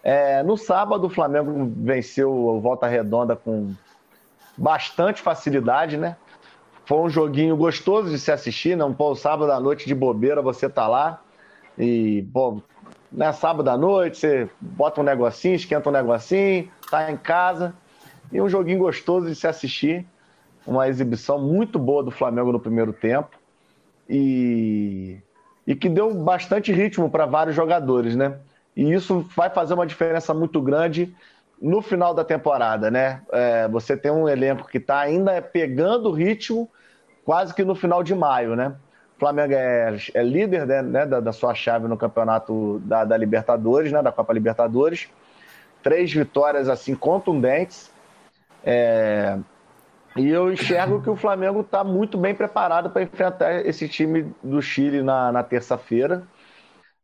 [0.02, 3.74] É, no sábado, o Flamengo venceu o Volta Redonda com
[4.56, 6.16] bastante facilidade, né?
[6.86, 8.92] Foi um joguinho gostoso de se assistir, não?
[8.92, 11.22] Pô, sábado à noite de bobeira você tá lá
[11.78, 12.60] e, pô,
[13.12, 17.74] né, sábado à noite você bota um negocinho, esquenta um negocinho, tá em casa
[18.32, 20.06] e um joguinho gostoso de se assistir.
[20.66, 23.30] Uma exibição muito boa do Flamengo no primeiro tempo
[24.08, 25.18] e,
[25.70, 28.38] e que deu bastante ritmo para vários jogadores, né?
[28.76, 31.14] E isso vai fazer uma diferença muito grande
[31.62, 33.22] no final da temporada, né?
[33.30, 36.68] É, você tem um elenco que está ainda pegando o ritmo
[37.24, 38.74] quase que no final de maio, né?
[39.16, 43.16] O Flamengo é, é líder né, né da, da, sua chave no campeonato da, da,
[43.16, 44.02] Libertadores, né?
[44.02, 45.08] Da Copa Libertadores.
[45.84, 47.92] Três vitórias assim contundentes.
[48.64, 49.38] É,
[50.20, 54.60] e eu enxergo que o Flamengo está muito bem preparado para enfrentar esse time do
[54.60, 56.22] Chile na, na terça-feira.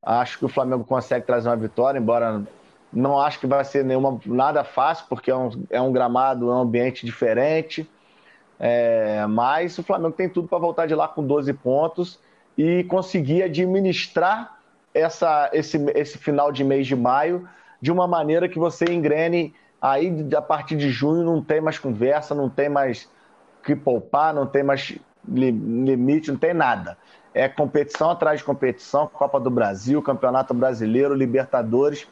[0.02, 2.42] Acho que o Flamengo consegue trazer uma vitória, embora
[2.92, 6.55] não acho que vai ser nenhuma, nada fácil, porque é um, é um gramado, é
[6.55, 7.88] um ambiente diferente.
[8.59, 12.18] É, mas o Flamengo tem tudo para voltar de lá com 12 pontos
[12.57, 14.59] e conseguir administrar
[14.94, 17.48] essa, esse, esse final de mês de maio
[17.81, 22.34] de uma maneira que você engrene Aí, a partir de junho, não tem mais conversa,
[22.34, 23.08] não tem mais
[23.62, 24.96] que poupar, não tem mais
[25.28, 26.96] limite, não tem nada.
[27.34, 32.06] É competição atrás de competição, Copa do Brasil, Campeonato Brasileiro, Libertadores.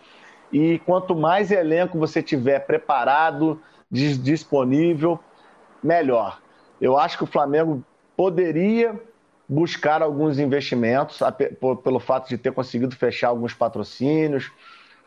[0.53, 5.18] E quanto mais elenco você tiver preparado, disponível,
[5.83, 6.40] melhor.
[6.81, 7.83] Eu acho que o Flamengo
[8.16, 9.00] poderia
[9.48, 11.20] buscar alguns investimentos,
[11.83, 14.50] pelo fato de ter conseguido fechar alguns patrocínios,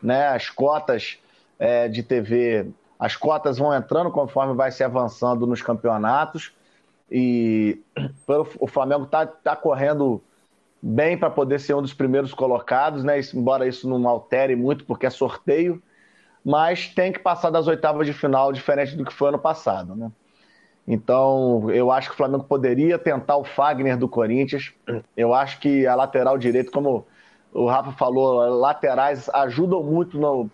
[0.02, 0.28] né?
[0.28, 1.18] as cotas
[1.58, 6.52] é, de TV, as cotas vão entrando conforme vai se avançando nos campeonatos.
[7.10, 7.80] E
[8.58, 10.22] o Flamengo está tá correndo
[10.82, 13.18] bem para poder ser um dos primeiros colocados, né?
[13.34, 15.82] embora isso não altere muito, porque é sorteio,
[16.44, 19.94] mas tem que passar das oitavas de final, diferente do que foi ano passado.
[19.96, 20.10] Né?
[20.86, 24.72] Então, eu acho que o Flamengo poderia tentar o Fagner do Corinthians.
[25.16, 27.06] Eu acho que a lateral direito, como
[27.52, 30.48] o Rafa falou, laterais ajudam muito no,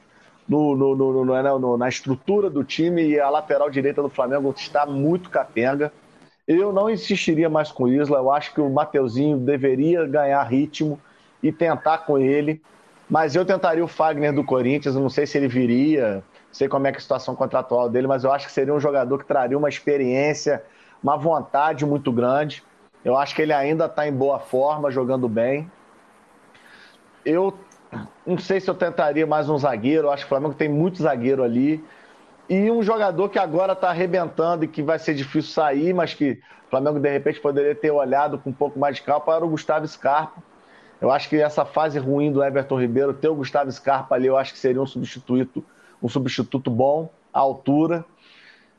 [0.49, 4.85] no, no, no, no, na estrutura do time e a lateral direita do Flamengo está
[4.85, 5.93] muito capenga.
[6.47, 11.01] Eu não insistiria mais com o Isla, eu acho que o Mateuzinho deveria ganhar ritmo
[11.43, 12.61] e tentar com ele,
[13.09, 16.91] mas eu tentaria o Fagner do Corinthians, não sei se ele viria, sei como é,
[16.91, 19.69] é a situação contratual dele, mas eu acho que seria um jogador que traria uma
[19.69, 20.63] experiência,
[21.03, 22.63] uma vontade muito grande.
[23.05, 25.71] Eu acho que ele ainda está em boa forma, jogando bem.
[27.25, 27.53] Eu
[28.27, 30.11] não sei se eu tentaria mais um zagueiro.
[30.11, 31.85] Acho que o Flamengo tem muito zagueiro ali.
[32.49, 36.41] E um jogador que agora está arrebentando e que vai ser difícil sair, mas que
[36.67, 39.49] o Flamengo de repente poderia ter olhado com um pouco mais de calma para o
[39.49, 40.43] Gustavo Scarpa.
[41.01, 44.37] Eu acho que essa fase ruim do Everton Ribeiro, ter o Gustavo Scarpa ali, eu
[44.37, 45.65] acho que seria um substituto,
[46.03, 48.05] um substituto bom, à altura.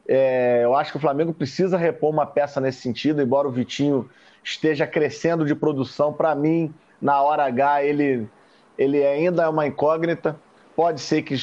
[0.07, 4.09] É, eu acho que o Flamengo precisa repor uma peça nesse sentido, embora o Vitinho
[4.43, 6.13] esteja crescendo de produção.
[6.13, 8.29] Para mim, na hora H, ele
[8.77, 10.39] ele ainda é uma incógnita.
[10.75, 11.35] Pode ser que,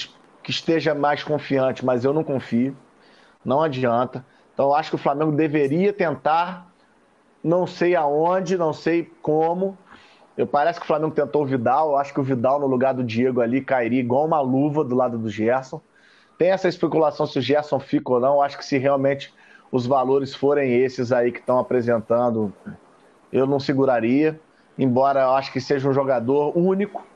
[0.42, 2.76] que esteja mais confiante, mas eu não confio.
[3.44, 4.24] Não adianta.
[4.52, 6.70] Então, eu acho que o Flamengo deveria tentar,
[7.42, 9.76] não sei aonde, não sei como.
[10.36, 11.90] Eu parece que o Flamengo tentou o Vidal.
[11.90, 14.94] Eu acho que o Vidal, no lugar do Diego ali, cairia igual uma luva do
[14.94, 15.80] lado do Gerson.
[16.38, 18.34] Tem essa especulação se o Gerson fica ou não.
[18.34, 19.32] Eu acho que se realmente
[19.70, 22.52] os valores forem esses aí que estão apresentando,
[23.32, 24.38] eu não seguraria.
[24.78, 27.06] Embora eu acho que seja um jogador único,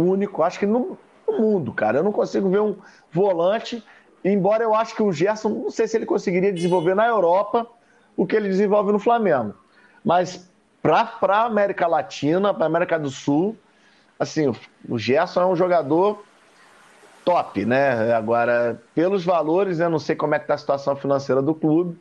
[0.00, 1.98] único, acho que no, no mundo, cara.
[1.98, 2.76] Eu não consigo ver um
[3.12, 3.84] volante,
[4.24, 7.66] embora eu acho que o Gerson, não sei se ele conseguiria desenvolver na Europa
[8.16, 9.54] o que ele desenvolve no Flamengo.
[10.04, 10.50] Mas
[10.82, 13.56] para a América Latina, para a América do Sul,
[14.18, 14.52] assim,
[14.88, 16.22] o Gerson é um jogador
[17.24, 18.12] top, né?
[18.14, 21.98] Agora, pelos valores, eu não sei como é que está a situação financeira do clube.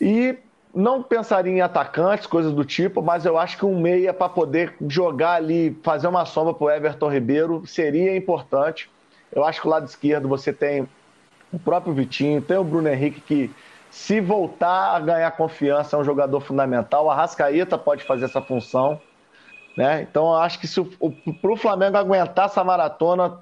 [0.00, 0.38] E
[0.74, 4.74] não pensaria em atacantes, coisas do tipo, mas eu acho que um meia para poder
[4.88, 8.90] jogar ali, fazer uma sombra para o Everton Ribeiro seria importante.
[9.32, 10.88] Eu acho que o lado esquerdo você tem
[11.52, 13.50] o próprio Vitinho, tem o Bruno Henrique que
[13.90, 17.06] Se voltar a ganhar confiança, é um jogador fundamental.
[17.06, 19.00] O Arrascaeta pode fazer essa função.
[19.76, 20.02] Né?
[20.02, 23.38] Então, eu acho que se para o Flamengo aguentar essa maratona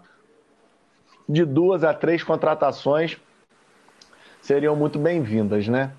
[1.28, 3.16] de duas a três contratações,
[4.40, 5.92] seriam muito bem-vindas, né?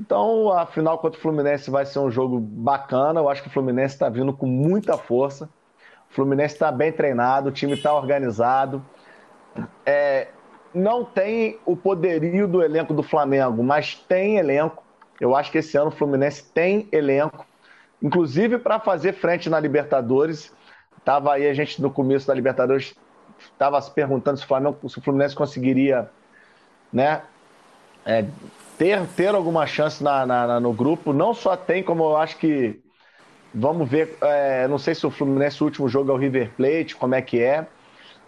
[0.00, 3.20] Então, a final contra o Fluminense vai ser um jogo bacana.
[3.20, 5.44] Eu acho que o Fluminense está vindo com muita força.
[6.10, 8.82] O Fluminense está bem treinado, o time está organizado.
[9.84, 10.28] É,
[10.72, 14.82] não tem o poderio do elenco do Flamengo, mas tem elenco.
[15.20, 17.44] Eu acho que esse ano o Fluminense tem elenco,
[18.02, 20.50] inclusive para fazer frente na Libertadores.
[21.04, 22.94] Tava aí a gente no começo da Libertadores
[23.38, 26.10] estava se perguntando se o, Flamengo, se o Fluminense conseguiria,
[26.90, 27.20] né,
[28.06, 28.24] é,
[28.80, 31.12] ter, ter alguma chance na, na, no grupo.
[31.12, 32.80] Não só tem, como eu acho que.
[33.54, 34.16] Vamos ver.
[34.22, 37.20] É, não sei se o Fluminense, o último jogo é o River Plate, como é
[37.20, 37.66] que é.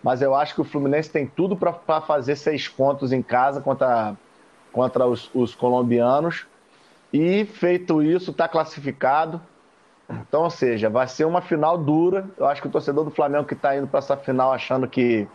[0.03, 4.15] Mas eu acho que o Fluminense tem tudo para fazer seis pontos em casa contra,
[4.71, 6.47] contra os, os colombianos.
[7.11, 9.41] E feito isso, está classificado.
[10.11, 12.27] Então, ou seja, vai ser uma final dura.
[12.37, 15.27] Eu acho que o torcedor do Flamengo que está indo para essa final achando que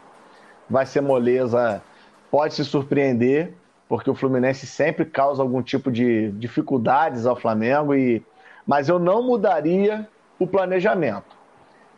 [0.69, 1.81] vai ser moleza
[2.29, 3.55] pode se surpreender
[3.87, 8.23] porque o Fluminense sempre causa algum tipo de dificuldades ao Flamengo e
[8.65, 10.07] mas eu não mudaria
[10.37, 11.37] o planejamento.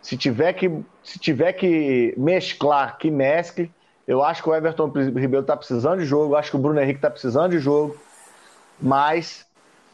[0.02, 0.72] Se tiver que
[1.04, 3.72] se tiver que mesclar, que mescle.
[4.08, 6.98] Eu acho que o Everton Ribeiro está precisando de jogo, acho que o Bruno Henrique
[6.98, 7.96] está precisando de jogo,
[8.82, 9.46] mas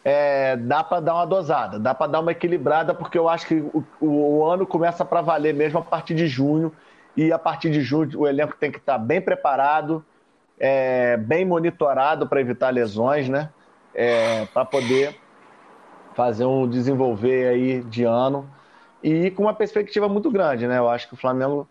[0.06, 3.56] é, dá para dar uma dosada, dá para dar uma equilibrada, porque eu acho que
[3.56, 6.72] o, o, o ano começa para valer mesmo a partir de junho,
[7.18, 10.06] e a partir de junho o elenco tem que estar tá bem preparado,
[10.60, 13.50] é, bem monitorado para evitar lesões, né?
[13.94, 15.16] É, para poder
[16.14, 18.50] fazer um desenvolver aí de ano
[19.04, 20.78] e com uma perspectiva muito grande, né?
[20.78, 21.68] Eu acho que o Flamengo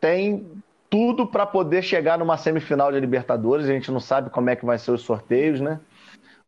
[0.00, 0.46] tem
[0.88, 3.66] tudo para poder chegar numa semifinal de Libertadores.
[3.66, 5.80] A gente não sabe como é que vai ser os sorteios, né?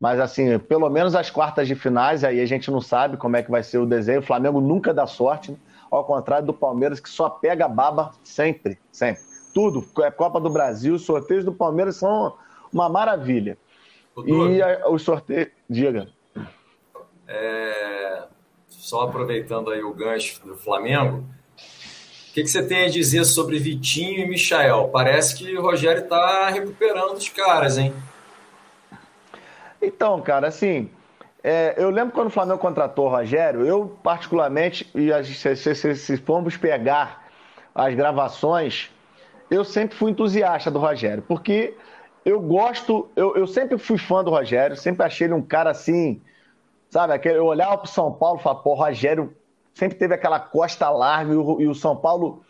[0.01, 3.43] Mas assim, pelo menos as quartas de finais, aí a gente não sabe como é
[3.43, 4.21] que vai ser o desenho.
[4.21, 5.59] O Flamengo nunca dá sorte, né?
[5.91, 9.28] ao contrário do Palmeiras, que só pega baba sempre, sempre
[9.59, 9.85] tudo.
[10.05, 12.33] É Copa do Brasil, os sorteios do Palmeiras são
[12.73, 13.59] uma maravilha.
[14.25, 15.49] e a, os sorteios.
[15.69, 16.09] Diga.
[17.27, 18.23] É,
[18.69, 21.25] só aproveitando aí o gancho do Flamengo,
[21.57, 24.91] o que, que, você tem a dizer sobre Vitinho e Michael?
[24.93, 27.93] Parece que o Rogério está recuperando os caras, hein?
[29.83, 30.89] Então, cara, assim,
[31.43, 35.97] é, eu lembro quando o Flamengo contratou o Rogério, eu particularmente, e se, se, se,
[35.97, 37.27] se formos pegar
[37.75, 38.91] as gravações,
[39.51, 41.75] eu sempre fui entusiasta do Rogério, porque
[42.25, 46.21] eu gosto, eu, eu sempre fui fã do Rogério, sempre achei ele um cara assim,
[46.91, 47.15] sabe?
[47.15, 49.35] Aquele, eu olhava para o São Paulo e falava, pô, o Rogério
[49.75, 52.45] sempre teve aquela costa larga e o, e o São Paulo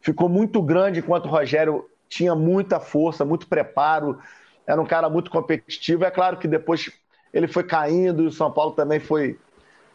[0.00, 4.18] ficou muito grande enquanto o Rogério tinha muita força, muito preparo,
[4.66, 6.04] era um cara muito competitivo.
[6.04, 6.92] É claro que depois
[7.32, 9.38] ele foi caindo e o São Paulo também foi,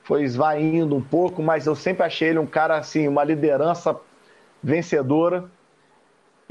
[0.03, 3.97] foi esvaindo um pouco, mas eu sempre achei ele um cara assim, uma liderança
[4.61, 5.49] vencedora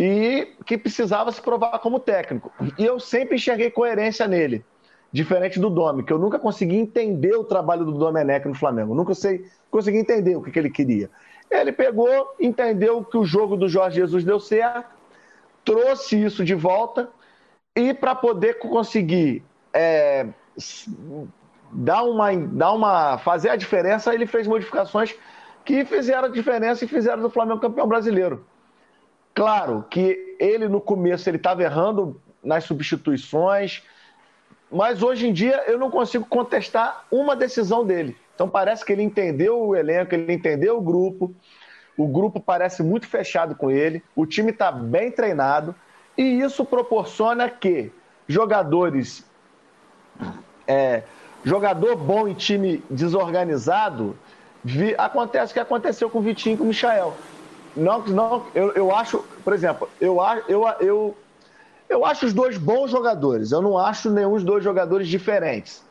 [0.03, 2.51] e que precisava se provar como técnico.
[2.79, 4.65] E eu sempre enxerguei coerência nele,
[5.13, 8.95] diferente do Domi, que eu nunca consegui entender o trabalho do Domenech no Flamengo.
[8.95, 11.11] Nunca sei, consegui entender o que, que ele queria.
[11.51, 14.89] Ele pegou, entendeu que o jogo do Jorge Jesus deu certo,
[15.67, 17.11] trouxe isso de volta
[17.77, 20.29] e para poder conseguir é,
[21.71, 25.15] dar uma, dar uma, fazer a diferença, ele fez modificações
[25.63, 28.47] que fizeram a diferença e fizeram do Flamengo campeão brasileiro.
[29.35, 33.83] Claro que ele no começo ele estava errando nas substituições,
[34.71, 38.17] mas hoje em dia eu não consigo contestar uma decisão dele.
[38.35, 41.35] Então parece que ele entendeu o elenco, ele entendeu o grupo,
[41.97, 45.75] o grupo parece muito fechado com ele, o time está bem treinado
[46.17, 47.93] e isso proporciona que
[48.27, 49.25] jogadores,
[50.67, 51.03] é,
[51.45, 54.17] jogador bom em time desorganizado,
[54.65, 57.15] vi, acontece o que aconteceu com o Vitinho e com o Michael.
[57.77, 60.19] Não, não, eu, eu acho, por exemplo, eu,
[60.49, 61.17] eu, eu,
[61.89, 63.53] eu acho os dois bons jogadores.
[63.53, 65.83] Eu não acho nenhum dos dois jogadores diferentes.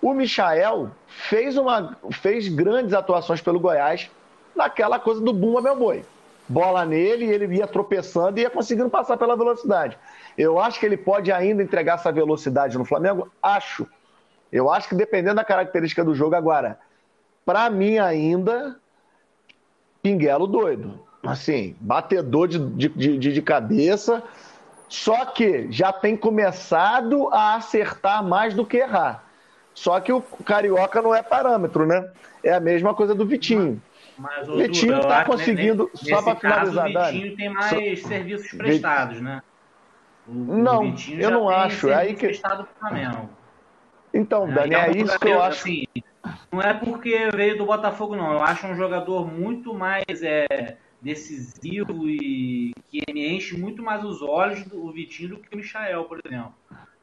[0.00, 4.10] O Michael fez, uma, fez grandes atuações pelo Goiás
[4.56, 6.04] naquela coisa do Bumba Meu Boi.
[6.48, 9.96] Bola nele ele ia tropeçando e ia conseguindo passar pela velocidade.
[10.36, 13.30] Eu acho que ele pode ainda entregar essa velocidade no Flamengo?
[13.42, 13.86] Acho.
[14.50, 16.78] Eu acho que dependendo da característica do jogo agora,
[17.44, 18.79] para mim ainda,
[20.02, 21.00] pinguelo doido.
[21.22, 24.22] Assim, batedor de, de, de, de cabeça,
[24.88, 29.24] só que já tem começado a acertar mais do que errar.
[29.74, 32.10] Só que o Carioca não é parâmetro, né?
[32.42, 33.80] É a mesma coisa do Vitinho.
[34.18, 36.88] Mas, o Vitinho está conseguindo, nesse, só para finalizar.
[36.88, 39.42] O Vitinho tem mais serviços prestados, né?
[40.26, 41.88] O, não, o eu não acho.
[41.88, 42.30] É aí que.
[44.12, 45.60] Então, é, Dani, é isso que eu acho.
[45.60, 45.84] Assim,
[46.52, 48.32] não é porque veio do Botafogo, não.
[48.32, 54.20] Eu acho um jogador muito mais é, decisivo e que me enche muito mais os
[54.22, 56.54] olhos do Vitinho do que o Michael, por exemplo.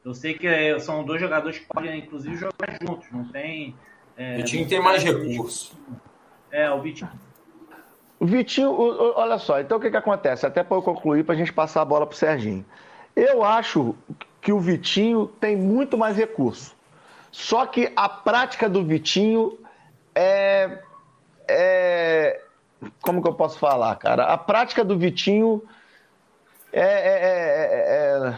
[0.04, 3.08] Eu sei que é, são dois jogadores que podem, inclusive, jogar juntos.
[3.10, 3.74] Não tem.
[4.16, 5.78] É, Vitinho tem mais recurso.
[6.50, 7.10] É, o Vitinho.
[8.20, 10.44] O Vitinho, olha só, então o que, que acontece?
[10.44, 12.64] Até para eu concluir, para a gente passar a bola para o Serginho.
[13.14, 13.94] Eu acho
[14.40, 16.76] que o Vitinho tem muito mais recurso.
[17.30, 19.58] Só que a prática do Vitinho
[20.14, 20.82] é,
[21.46, 22.40] é.
[23.02, 24.24] Como que eu posso falar, cara?
[24.24, 25.62] A prática do Vitinho
[26.72, 28.34] é, é,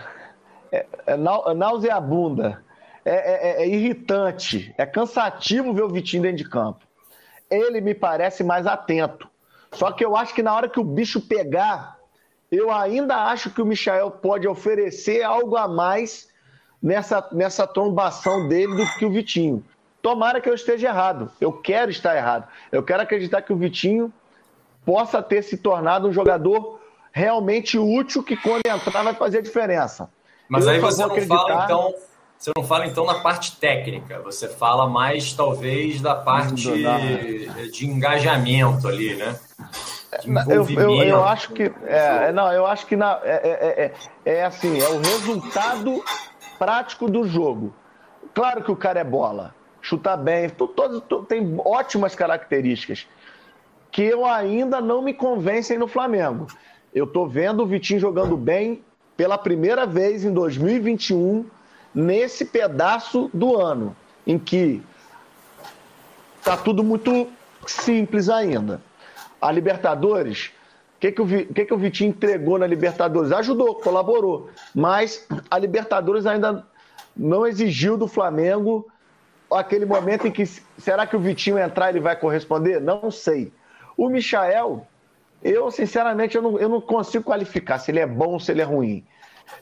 [0.73, 2.63] é, é nauseabunda,
[3.05, 6.87] é, é, irritante, é cansativo ver o Vitinho dentro de campo.
[7.51, 9.29] Ele me parece mais atento.
[9.73, 11.99] Só que eu acho que na hora que o bicho pegar,
[12.51, 16.30] eu ainda acho que o Michael pode oferecer algo a mais
[16.83, 19.65] nessa, nessa trombação dele do que o Vitinho.
[20.03, 21.31] Tomara que eu esteja errado.
[21.41, 22.49] Eu quero estar errado.
[22.73, 24.13] Eu quero acreditar que o Vitinho
[24.85, 26.81] possa ter se tornado um jogador
[27.13, 30.09] realmente útil que quando entrar vai fazer a diferença.
[30.49, 31.37] Mas eu aí você não acreditar...
[31.37, 31.95] fala então,
[32.39, 36.73] você não fala então na parte técnica, você fala mais talvez da parte
[37.71, 39.39] de engajamento ali, né?
[40.49, 44.45] Eu, eu, eu, acho que é, não, eu acho que na, é, é, é, é
[44.45, 46.03] assim, é o resultado
[46.61, 47.73] prático do jogo.
[48.35, 50.53] Claro que o cara é bola, chuta bem,
[51.27, 53.07] tem ótimas características
[53.91, 56.47] que eu ainda não me convencem no Flamengo.
[56.95, 58.85] Eu tô vendo o Vitinho jogando bem
[59.17, 61.47] pela primeira vez em 2021
[61.95, 63.97] nesse pedaço do ano
[64.27, 64.83] em que
[66.45, 67.27] tá tudo muito
[67.67, 68.83] simples ainda.
[69.41, 70.53] A Libertadores
[71.01, 73.33] que, que, o, que, que o Vitinho entregou na Libertadores?
[73.33, 74.51] Ajudou, colaborou.
[74.75, 76.67] Mas a Libertadores ainda
[77.17, 78.87] não exigiu do Flamengo
[79.51, 82.81] aquele momento em que será que o Vitinho entrar ele vai corresponder?
[82.81, 83.51] Não sei.
[83.97, 84.87] O Michael,
[85.43, 88.61] eu sinceramente eu não, eu não consigo qualificar se ele é bom ou se ele
[88.61, 89.05] é ruim.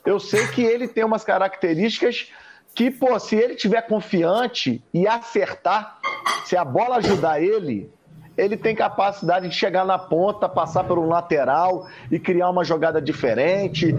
[0.05, 2.31] Eu sei que ele tem umas características
[2.75, 5.99] que, pô, se ele tiver confiante e acertar,
[6.45, 7.91] se a bola ajudar ele,
[8.39, 13.03] ele tem capacidade de chegar na ponta, passar por um lateral e criar uma jogada
[13.03, 13.93] diferente,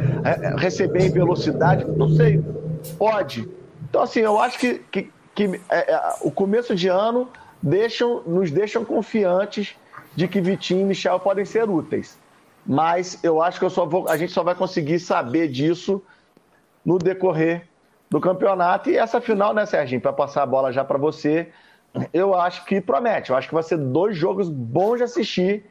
[0.57, 2.41] receber em velocidade, não sei,
[2.97, 3.47] pode.
[3.89, 7.27] Então, assim, eu acho que, que, que é, é, o começo de ano
[7.61, 9.75] deixam, nos deixam confiantes
[10.15, 12.17] de que Vitinho e Michel podem ser úteis.
[12.65, 16.01] Mas eu acho que eu vou, a gente só vai conseguir saber disso
[16.85, 17.67] no decorrer
[18.09, 18.89] do campeonato.
[18.89, 21.49] E essa final, né, Serginho, para passar a bola já para você,
[22.13, 23.29] eu acho que promete.
[23.29, 25.65] Eu acho que vai ser dois jogos bons de assistir.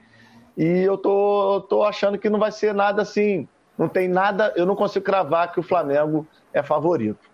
[0.56, 3.48] E eu tô, tô achando que não vai ser nada assim.
[3.76, 4.52] Não tem nada.
[4.56, 7.28] Eu não consigo cravar que o Flamengo é favorito.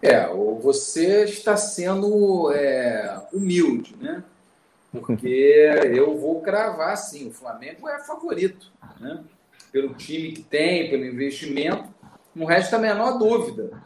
[0.00, 0.28] É,
[0.60, 4.22] você está sendo é, humilde, né?
[4.92, 5.26] Porque
[5.92, 9.24] eu vou cravar sim, o Flamengo é favorito, né?
[9.72, 11.88] Pelo time que tem, pelo investimento,
[12.34, 13.85] não resta a menor dúvida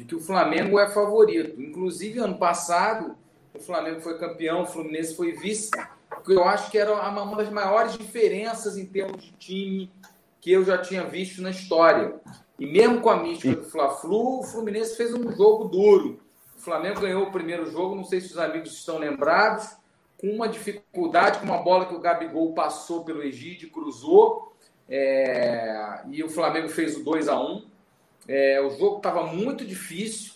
[0.00, 1.60] de que o Flamengo é favorito.
[1.60, 3.14] Inclusive, ano passado,
[3.54, 5.70] o Flamengo foi campeão, o Fluminense foi vice,
[6.08, 9.92] porque eu acho que era uma das maiores diferenças em termos de time
[10.40, 12.14] que eu já tinha visto na história.
[12.58, 16.18] E mesmo com a mística do Fla-Flu, o Fluminense fez um jogo duro.
[16.56, 19.68] O Flamengo ganhou o primeiro jogo, não sei se os amigos estão lembrados,
[20.18, 24.54] com uma dificuldade, com uma bola que o Gabigol passou pelo Egídio, cruzou,
[24.88, 26.00] é...
[26.10, 27.69] e o Flamengo fez o 2 a 1
[28.30, 30.34] é, o jogo estava muito difícil.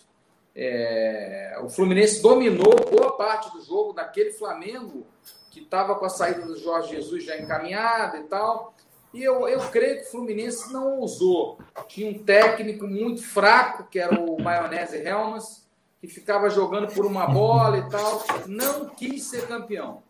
[0.52, 5.06] É, o Fluminense dominou boa parte do jogo daquele Flamengo
[5.48, 8.74] que estava com a saída do Jorge Jesus já encaminhada e tal.
[9.12, 11.60] E eu, eu creio que o Fluminense não ousou.
[11.86, 15.64] Tinha um técnico muito fraco, que era o Maionese Helmas,
[16.00, 18.24] que ficava jogando por uma bola e tal.
[18.48, 20.02] Não quis ser campeão.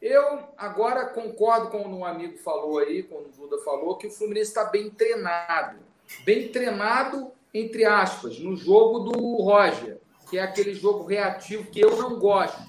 [0.00, 4.12] Eu agora concordo com o um amigo falou aí, quando o Duda falou, que o
[4.12, 5.92] Fluminense está bem treinado
[6.24, 9.98] bem treinado, entre aspas, no jogo do Roger,
[10.28, 12.60] que é aquele jogo reativo que eu não gosto.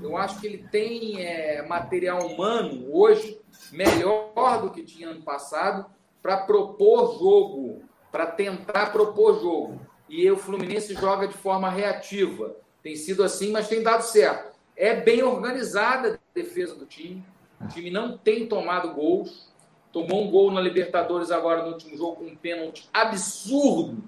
[0.00, 3.40] Eu acho que ele tem é, material humano hoje
[3.70, 5.86] melhor do que tinha ano passado
[6.22, 9.80] para propor jogo, para tentar propor jogo.
[10.08, 12.56] E o Fluminense joga de forma reativa.
[12.82, 14.54] Tem sido assim, mas tem dado certo.
[14.76, 17.24] É bem organizada a defesa do time.
[17.60, 19.52] O time não tem tomado gols.
[19.94, 24.02] Tomou um gol na Libertadores agora no último jogo com um pênalti absurdo.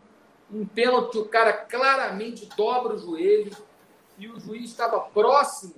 [0.53, 3.53] Um pênalti que o cara claramente dobra o joelho
[4.18, 5.74] e o juiz estava próximo,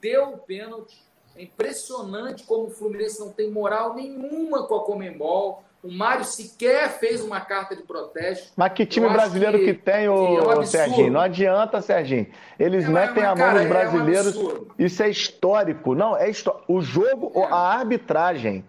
[0.00, 1.00] deu o pênalti.
[1.36, 5.62] É impressionante como o Fluminense não tem moral nenhuma com a Comembol.
[5.80, 8.52] O Mário sequer fez uma carta de protesto.
[8.56, 11.12] Mas que time brasileiro que, que tem, o é um Serginho?
[11.12, 12.26] Não adianta, Serginho.
[12.58, 14.34] Eles é, metem a mão nos brasileiros.
[14.34, 15.94] É um Isso é histórico.
[15.94, 16.64] Não, é histórico.
[16.66, 17.44] O jogo, é.
[17.44, 18.64] a arbitragem.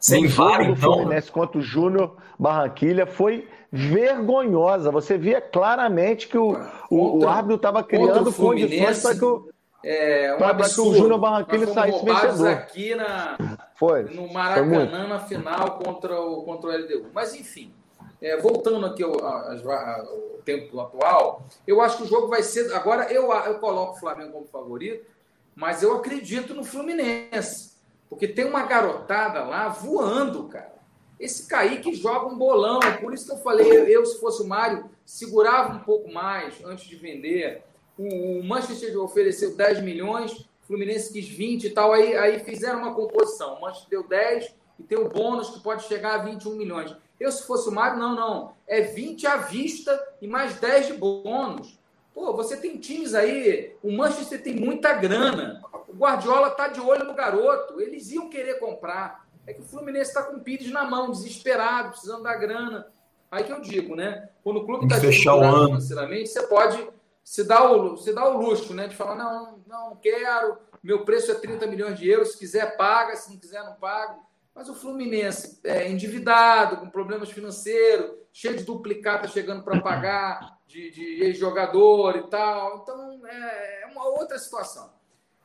[0.00, 0.94] Sem VAR, então.
[0.94, 4.90] Fluminense contra o Júnior Barranquilha foi vergonhosa.
[4.90, 9.50] Você via claramente que o, contra, o, o árbitro estava criando condições para que o,
[9.84, 12.48] é, um para que o Júnior Barranquilha saísse vencedor.
[12.48, 17.06] aqui na, foi, no Maracanã na final contra o, contra o LDU.
[17.14, 17.72] Mas, enfim,
[18.20, 22.72] é, voltando aqui ao, ao, ao, tempo atual, eu acho que o jogo vai ser.
[22.74, 25.06] Agora eu, eu coloco o Flamengo como favorito,
[25.54, 27.69] mas eu acredito no Fluminense.
[28.10, 30.74] Porque tem uma garotada lá voando, cara.
[31.18, 32.80] Esse Kaique joga um bolão.
[33.00, 36.86] Por isso que eu falei, eu, se fosse o Mário, segurava um pouco mais antes
[36.86, 37.62] de vender.
[37.96, 41.92] O, Manchester ofereceu 10 milhões, o Fluminense quis 20 e tal.
[41.92, 43.54] Aí, aí fizeram uma composição.
[43.54, 46.96] O Manchester deu 10 e tem o bônus que pode chegar a 21 milhões.
[47.18, 48.54] Eu, se fosse o Mário, não, não.
[48.66, 51.78] É 20 à vista e mais 10 de bônus.
[52.14, 53.76] Pô, você tem times aí.
[53.82, 55.60] O Manchester tem muita grana.
[55.88, 57.80] O Guardiola está de olho no garoto.
[57.80, 59.26] Eles iam querer comprar.
[59.46, 62.86] É que o Fluminense está com o Pires na mão, desesperado, precisando da grana.
[63.30, 64.28] Aí que eu digo, né?
[64.42, 66.88] Quando o clube está desesperado financeiramente, você pode
[67.22, 68.88] se dar, o, se dar o luxo, né?
[68.88, 73.14] De falar, não, não quero, meu preço é 30 milhões de euros, se quiser paga,
[73.16, 74.16] se não quiser não paga.
[74.54, 80.90] Mas o Fluminense é endividado, com problemas financeiros, cheio de duplicata chegando para pagar, de,
[80.90, 82.78] de ex-jogador e tal.
[82.82, 84.90] Então, é, é uma outra situação.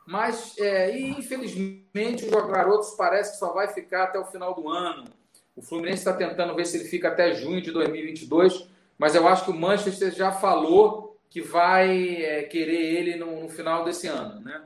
[0.05, 4.69] Mas, é, e infelizmente, os garotos parece que só vai ficar até o final do
[4.69, 5.05] ano.
[5.55, 8.67] O Fluminense está tentando ver se ele fica até junho de 2022,
[8.97, 13.49] mas eu acho que o Manchester já falou que vai é, querer ele no, no,
[13.49, 14.63] final desse ano, né?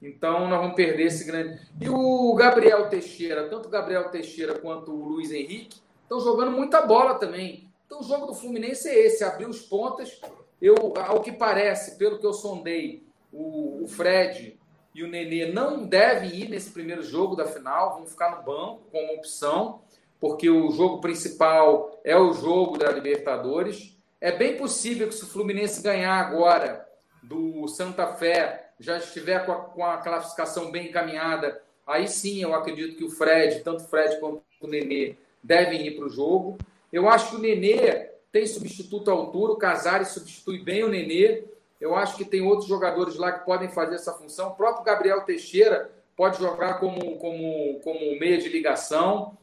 [0.00, 1.58] Então nós vamos perder esse grande.
[1.80, 6.82] E o Gabriel Teixeira, tanto o Gabriel Teixeira quanto o Luiz Henrique, estão jogando muita
[6.82, 7.65] bola também.
[7.86, 10.20] Então o jogo do Fluminense é esse: abrir os pontas.
[10.60, 14.58] Eu, ao que parece, pelo que eu sondei, o, o Fred
[14.94, 18.82] e o Nenê não devem ir nesse primeiro jogo da final, vão ficar no banco
[18.90, 19.82] como opção,
[20.18, 23.94] porque o jogo principal é o jogo da Libertadores.
[24.18, 26.88] É bem possível que se o Fluminense ganhar agora
[27.22, 32.54] do Santa Fé, já estiver com a, com a classificação bem encaminhada, aí sim eu
[32.54, 36.56] acredito que o Fred, tanto o Fred quanto o Nenê, devem ir para o jogo.
[36.92, 41.44] Eu acho que o Nenê tem substituto à altura, o Casares substitui bem o Nenê.
[41.80, 44.48] Eu acho que tem outros jogadores lá que podem fazer essa função.
[44.48, 49.36] O próprio Gabriel Teixeira pode jogar como, como, como meia de ligação,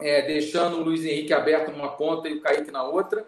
[0.00, 3.26] é, deixando o Luiz Henrique aberto numa ponta e o Kaique na outra.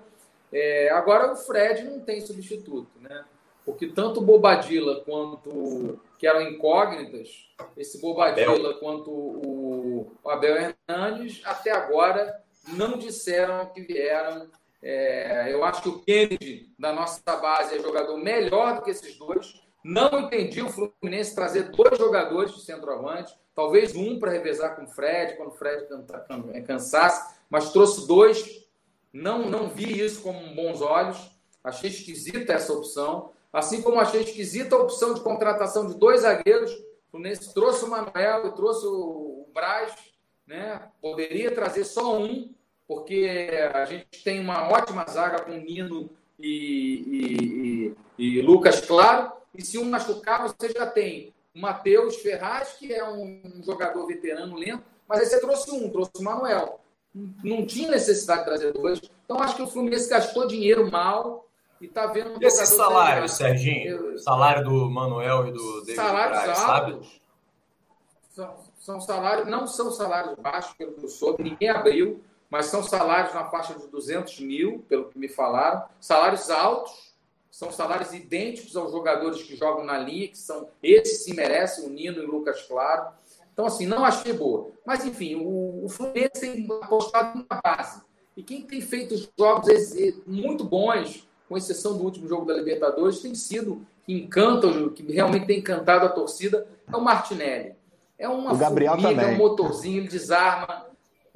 [0.53, 3.25] É, agora o Fred não tem substituto, né?
[3.64, 8.79] Porque tanto o Bobadilla quanto que eram incógnitas, esse Bobadilla Abel.
[8.79, 10.57] quanto o Abel
[10.89, 14.51] Hernandes, até agora não disseram que vieram
[14.83, 19.17] é, eu acho que o Kennedy, da nossa base, é jogador melhor do que esses
[19.19, 19.61] dois.
[19.83, 24.89] Não entendi o Fluminense trazer dois jogadores de centroavante, talvez um para revezar com o
[24.89, 25.87] Fred, quando o Fred
[26.53, 28.64] é, cansasse, mas trouxe dois.
[29.12, 31.19] Não, não vi isso com bons olhos.
[31.64, 33.33] Achei esquisita essa opção.
[33.53, 36.71] Assim como achei esquisita a opção de contratação de dois zagueiros.
[36.73, 39.93] O Fluminense trouxe o Manuel e trouxe o Braz.
[40.47, 40.81] Né?
[41.01, 42.55] Poderia trazer só um
[42.89, 46.09] porque a gente tem uma ótima zaga com Nino
[46.39, 52.74] e, e, e, Lucas Claro, e se um machucar, você já tem o Matheus Ferraz,
[52.74, 56.80] que é um jogador veterano lento, mas aí você trouxe um, trouxe o Manuel.
[57.43, 59.01] Não tinha necessidade de trazer dois.
[59.24, 61.47] Então, acho que o Fluminense gastou dinheiro mal
[61.80, 64.18] e está vendo um Esse salário, Serginho?
[64.18, 66.66] Salário do Manuel e do David Salários Braz, altos.
[66.66, 67.26] Sabe?
[68.28, 72.82] São, são salários, não são salários baixos, pelo que eu soube, ninguém abriu mas são
[72.82, 75.84] salários na faixa de 200 mil, pelo que me falaram.
[76.01, 77.14] Salários altos,
[77.51, 81.88] são salários idênticos aos jogadores que jogam na linha, que são esses se merecem, o
[81.88, 83.09] Nino e o Lucas Claro.
[83.53, 84.68] Então, assim, não achei boa.
[84.84, 88.03] Mas, enfim, o, o Fluminense tem apostado na base.
[88.36, 89.94] E quem tem feito jogos
[90.26, 95.47] muito bons, com exceção do último jogo da Libertadores, tem sido, que encanta, que realmente
[95.47, 97.74] tem encantado a torcida, é o Martinelli.
[98.18, 99.32] É uma o Gabriel formiga, também.
[99.32, 100.86] é um motorzinho, ele desarma,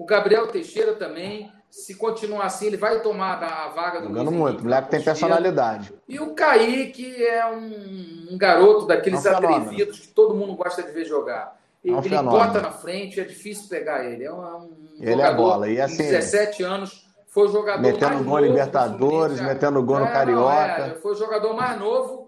[0.00, 4.60] o Gabriel Teixeira também, se continuar assim, ele vai tomar a vaga do Jogando muito,
[4.60, 5.92] o moleque tem personalidade.
[6.08, 10.82] E o Kaique é um, um garoto daqueles é um atrevidos que todo mundo gosta
[10.82, 11.54] de ver jogar.
[11.84, 14.24] Ele, é um ele bota na frente, é difícil pegar ele.
[14.24, 15.68] É um, um ele é bola.
[15.68, 20.06] E assim, 17 anos, foi o jogador metendo mais gol novo Libertadores, metendo gol no
[20.06, 20.82] é, Carioca.
[20.82, 22.19] É, foi o jogador mais novo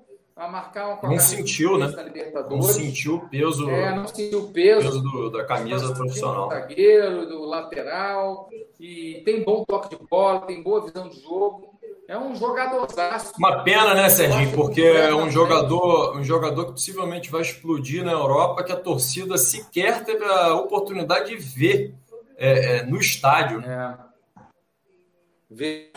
[0.42, 1.86] a marcar uma Não sentiu, né?
[2.50, 3.70] Não sentiu o peso.
[3.70, 6.48] É, não sentiu o peso, peso do, da camisa profissional.
[6.48, 11.72] Do zagueiro, do lateral, e tem bom toque de bola, tem boa visão de jogo.
[12.08, 12.88] É um jogador.
[13.38, 14.52] Uma pena, né, Serginho?
[14.54, 19.38] Porque é um jogador, um jogador que possivelmente vai explodir na Europa, que a torcida
[19.38, 21.94] sequer teve a oportunidade de ver
[22.36, 23.60] é, é, no estádio.
[23.60, 23.96] É.
[25.48, 25.92] Ver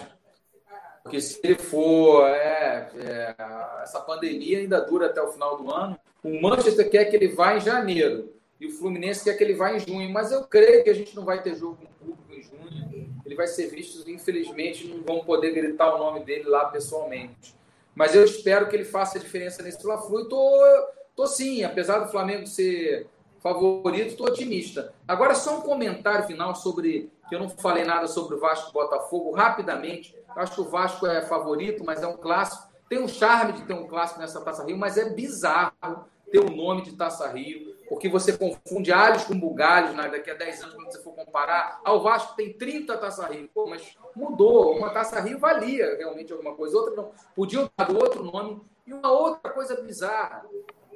[1.05, 2.27] porque se ele for.
[2.27, 3.35] É, é,
[3.83, 5.95] essa pandemia ainda dura até o final do ano.
[6.23, 8.33] O Manchester quer que ele vá em janeiro.
[8.59, 10.09] E o Fluminense quer que ele vá em junho.
[10.09, 13.21] Mas eu creio que a gente não vai ter jogo com público em junho.
[13.23, 17.55] Ele vai ser visto, infelizmente, não vão poder gritar o nome dele lá pessoalmente.
[17.93, 20.21] Mas eu espero que ele faça a diferença nesse Fla-Flu.
[20.21, 23.07] E tô, tô sim, apesar do Flamengo ser
[23.45, 24.91] favorito, estou otimista.
[25.07, 27.11] Agora, só um comentário final sobre.
[27.29, 30.15] que eu não falei nada sobre o Vasco Botafogo, rapidamente.
[30.35, 32.73] Acho que o Vasco é favorito, mas é um clássico.
[32.89, 36.49] Tem um charme de ter um clássico nessa Taça Rio, mas é bizarro ter o
[36.49, 40.09] nome de Taça Rio, porque você confunde alhos com bugalhos né?
[40.09, 41.79] daqui a 10 anos, quando você for comparar.
[41.85, 43.47] Ah, o Vasco tem 30 Taça Rio.
[43.53, 44.75] Pô, mas mudou.
[44.75, 47.11] Uma Taça Rio valia realmente alguma coisa, outra não.
[47.35, 48.59] Podiam dar outro nome.
[48.87, 50.45] E uma outra coisa bizarra: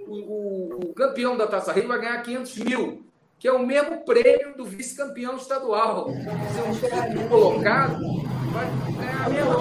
[0.10, 4.58] o, o, campeão da Taça Rio vai ganhar 500 mil que é o mesmo prêmio
[4.58, 6.10] do vice-campeão estadual.
[6.10, 8.04] Se um colocado,
[8.52, 9.54] vai ganhar a mesma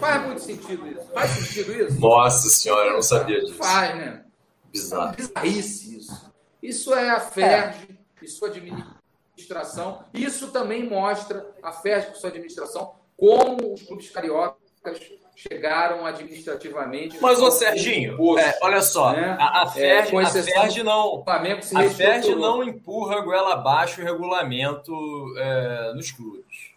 [0.00, 1.04] Faz muito sentido isso.
[1.12, 2.00] Faz sentido isso?
[2.00, 3.54] Nossa senhora, eu não sabia disso.
[3.54, 4.24] Faz, né?
[4.72, 5.12] Bizarro.
[5.12, 6.32] É bizarrice isso.
[6.62, 8.24] Isso é a FERJ é.
[8.24, 10.04] e sua administração.
[10.14, 14.98] Isso também mostra a FERJ e sua administração como os clubes cariocas
[15.36, 17.18] chegaram administrativamente.
[17.20, 19.36] Mas, ô Serginho, é, olha só, né?
[19.38, 24.92] a, a FERJ, é, a FERJ não, a FERJ não empurra goela abaixo o regulamento
[25.36, 26.74] é, nos clubes.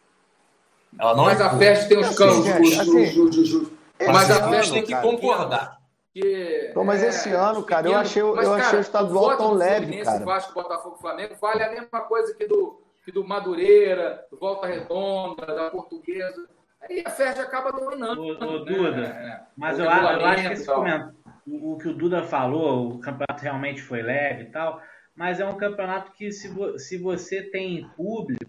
[1.00, 1.56] Ela não Mas empurra.
[1.56, 2.80] a FERJ tem os campos.
[2.80, 5.80] Assim, mas a FERJ tem que concordar.
[6.14, 9.38] Que, Pô, mas esse é, ano, cara, eu achei, mas, eu cara, achei o estadual
[9.38, 10.26] tão leve, cara.
[10.26, 15.46] Vasco, Botafogo, Flamengo vale a mesma coisa que do, que do Madureira, do Volta Redonda,
[15.46, 16.50] da Portuguesa.
[16.82, 18.22] Aí a Ferdi acaba dominando.
[18.22, 18.72] O, o né?
[18.72, 21.16] Duda, é, mas eu, eu, acho que esse comentário,
[21.46, 24.82] o, o, que o Duda falou, o campeonato realmente foi leve e tal,
[25.16, 28.46] mas é um campeonato que, se, vo, se você tem público,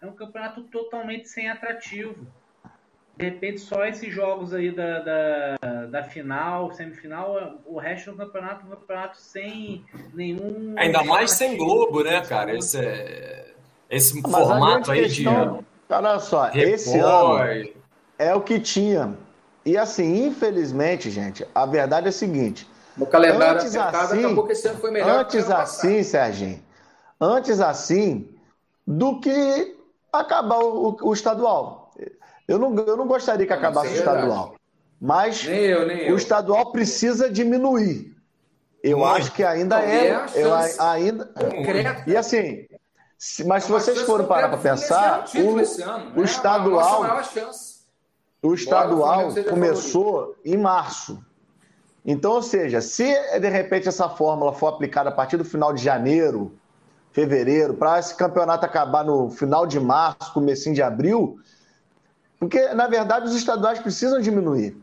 [0.00, 2.26] é um campeonato totalmente sem atrativo.
[3.16, 8.62] De repente, só esses jogos aí da, da, da final, semifinal, o resto do campeonato
[8.62, 10.74] é um campeonato sem nenhum.
[10.76, 12.56] Ainda mais sem Globo, né, cara?
[12.56, 13.54] Esse, é,
[13.88, 15.58] esse formato aí questão...
[15.58, 17.68] de Olha só, esse ano
[18.18, 19.16] é o que tinha.
[19.64, 22.68] E assim, infelizmente, gente, a verdade é a seguinte.
[22.96, 25.20] No calendário antes assim, acabou que esse ano foi melhor.
[25.20, 26.62] Antes assim, Serginho,
[27.20, 28.28] antes assim
[28.86, 29.76] do que
[30.12, 31.92] acabar o, o, estadual.
[32.46, 34.54] Eu não, eu não gostaria que acabasse o estadual.
[35.00, 38.14] Mas nem eu, nem o estadual precisa diminuir.
[38.82, 39.12] Eu Muito.
[39.12, 40.08] acho que ainda é.
[40.08, 41.32] é eu, ainda,
[42.06, 42.66] e assim,
[43.46, 46.24] mas se vocês forem parar para pensar, o, ano, o né?
[46.24, 47.22] estadual,
[48.42, 51.24] o estadual começou em março.
[52.04, 55.82] Então, ou seja, se de repente essa fórmula for aplicada a partir do final de
[55.82, 56.52] janeiro,
[57.12, 61.38] fevereiro, para esse campeonato acabar no final de março, comecinho de abril,
[62.38, 64.76] porque na verdade os estaduais precisam diminuir.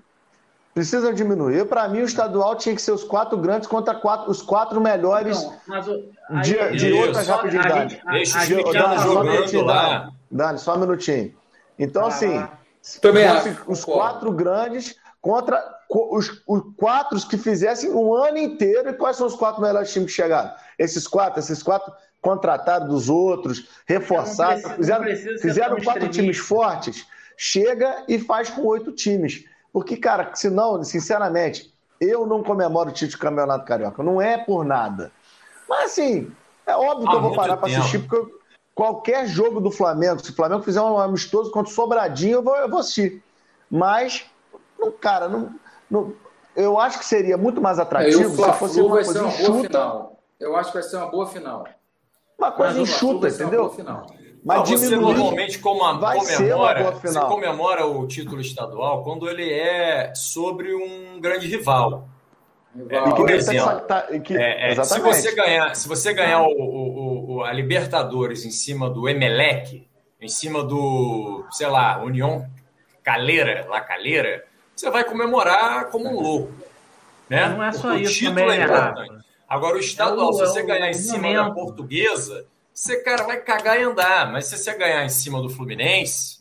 [0.73, 1.65] Precisam diminuir.
[1.65, 5.37] Para mim, o estadual tinha que ser os quatro grandes contra quatro, os quatro melhores
[5.37, 7.99] o, de, de outras rapididades.
[8.05, 10.11] Deixa os pequenos jogando lá.
[10.29, 11.33] Dani, só um minutinho.
[11.77, 12.47] Então, ah, assim,
[13.01, 13.25] Também
[13.67, 18.89] os quatro grandes contra os, os quatro que fizessem um ano inteiro.
[18.89, 20.51] E quais são os quatro melhores times que chegaram?
[20.79, 21.91] Esses quatro, esses quatro
[22.21, 25.05] contrataram dos outros, reforçaram, fizeram,
[25.41, 27.05] fizeram quatro times fortes.
[27.35, 29.43] Chega e faz com oito times.
[29.71, 34.03] Porque, cara, senão, sinceramente, eu não comemoro o título do Campeonato Carioca.
[34.03, 35.11] Não é por nada.
[35.67, 36.31] Mas, assim,
[36.65, 38.39] é óbvio que eu vou parar para assistir, porque eu,
[38.75, 42.55] qualquer jogo do Flamengo, se o Flamengo fizer um amistoso contra o Sobradinho, eu vou,
[42.55, 43.23] eu vou assistir.
[43.69, 44.25] Mas,
[44.77, 45.53] não, cara, não,
[45.89, 46.13] não,
[46.55, 50.09] eu acho que seria muito mais atrativo se fosse uma coisa enxuta.
[50.39, 51.67] Eu acho que vai ser uma boa final.
[52.37, 53.69] Uma coisa enxuta, entendeu?
[54.43, 61.19] Mas você normalmente como comemora, você comemora o título estadual quando ele é sobre um
[61.21, 62.07] grande rival.
[62.75, 62.89] rival.
[62.89, 67.35] É, por exemplo, tá, que, é, é, se você ganhar, se você ganhar o, o,
[67.35, 69.87] o, a Libertadores em cima do Emelec,
[70.19, 72.47] em cima do, sei lá, União
[73.03, 76.53] Calera, La Calera, você vai comemorar como um louco.
[77.29, 77.47] Né?
[77.49, 79.25] Não é só Porque isso, o título é, é importante.
[79.47, 83.79] Agora, o estadual, é se você ganhar em cima da portuguesa, você, cara, vai cagar
[83.79, 84.31] e andar.
[84.31, 86.37] Mas se você ganhar em cima do Fluminense,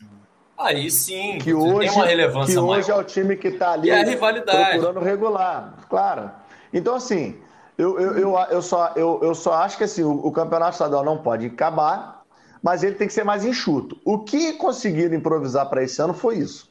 [0.57, 2.99] Aí sim, que hoje, tem uma relevância que hoje maior.
[2.99, 4.79] é o time que está ali e é a rivalidade.
[4.79, 6.31] procurando regular, claro.
[6.71, 7.35] Então, assim,
[7.77, 11.03] eu, eu, eu, eu, só, eu, eu só acho que assim, o, o campeonato estadual
[11.03, 12.21] não pode acabar,
[12.61, 13.99] mas ele tem que ser mais enxuto.
[14.05, 16.69] O que conseguiram improvisar para esse ano foi isso.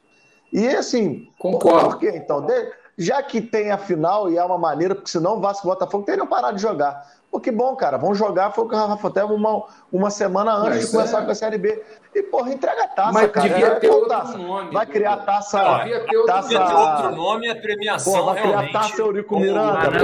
[0.53, 1.91] E assim, Concordo.
[1.91, 2.13] por quê?
[2.15, 5.67] Então, de- já que tem a final e é uma maneira, porque senão o Vasco
[5.67, 7.20] e o Botafogo teriam parado de jogar.
[7.31, 7.97] Pô, que bom, cara.
[7.97, 9.63] Vão jogar, foi o que o Rafa até uma,
[9.93, 11.25] uma semana antes Mas de começar é.
[11.25, 11.81] com a Série B.
[12.13, 13.49] E, porra, entrega a taça, Mas cara.
[13.49, 14.37] devia É, ter outro taça?
[14.37, 15.27] nome, Vai criar Duda.
[15.27, 15.79] taça.
[15.79, 16.49] Devia ter outro taça...
[16.49, 18.73] Devia ter outro nome e a premiação Pô, vai criar realmente.
[18.73, 19.99] taça Eurico Miranda, né?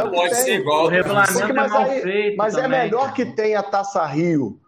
[0.00, 0.84] É o que pode ser igual.
[0.84, 4.58] O regulamento Porque, é mas mal aí- feito mas é melhor que tenha Taça Rio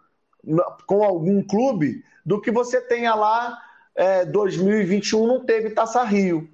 [0.86, 3.58] com algum clube do que você tenha lá
[3.96, 6.48] é, 2021 não teve Taça Rio.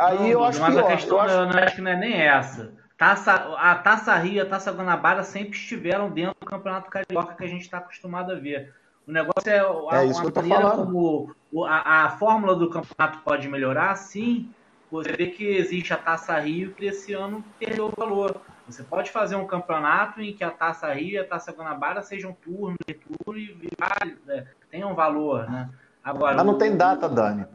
[0.00, 0.84] Aí Não, eu acho mas pior.
[0.84, 2.72] a questão Eu acho- eu não acho que não é nem essa.
[3.00, 7.44] Taça, a Taça Rio e a Taça Guanabara sempre estiveram dentro do Campeonato Carioca que
[7.44, 8.74] a gente está acostumado a ver.
[9.06, 11.34] O negócio é a, É isso que maneira como
[11.66, 14.50] a, a fórmula do campeonato pode melhorar, sim.
[14.90, 18.42] Você vê que existe a Taça Rio que esse ano perdeu o valor.
[18.66, 22.34] Você pode fazer um campeonato em que a Taça Rio e a Taça Guanabara sejam
[22.34, 25.70] turno e turno e vale- é, tenham valor, né?
[26.04, 27.46] Agora, Mas não o- tem data, Dani.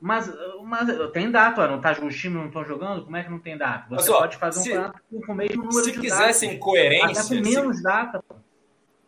[0.00, 0.30] Mas,
[0.62, 3.04] mas tem data, não tá, os times não estão jogando?
[3.04, 3.86] Como é que não tem data?
[3.96, 6.64] Você ó, pode fazer um se- campeonato com, o mesmo número Se de quisessem datas.
[6.64, 8.22] coerência, Até com se, menos data.
[8.28, 8.34] pô.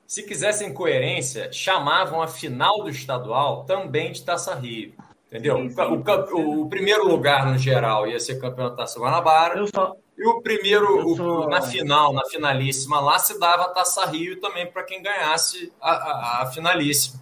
[0.07, 4.93] se quisessem coerência, chamavam a final do estadual também de Taça Rio.
[5.31, 5.57] Entendeu?
[5.59, 6.33] Sim, O sim, o, ser.
[6.35, 9.59] o primeiro lugar no geral ia ser campeão da Taça Guanabara.
[9.59, 13.65] Eu só, E o primeiro, Eu o- sou- na final, na finalíssima, lá se dava
[13.65, 17.21] a Taça Rio também para quem ganhasse a, a, a finalíssima.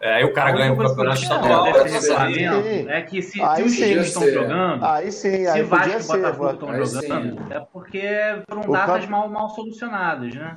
[0.00, 1.64] É, aí o cara ganha o coisa campeonato estadual.
[2.00, 2.88] Sim.
[2.88, 3.82] é que se, Aí se os sim.
[3.84, 6.16] times estão jogando, Aí sim, se aí Vasco podia e.
[6.22, 8.08] Botafogo estão Aí jogando, é porque
[8.48, 10.56] foram O datas camp- mal, mal solucionadas, né?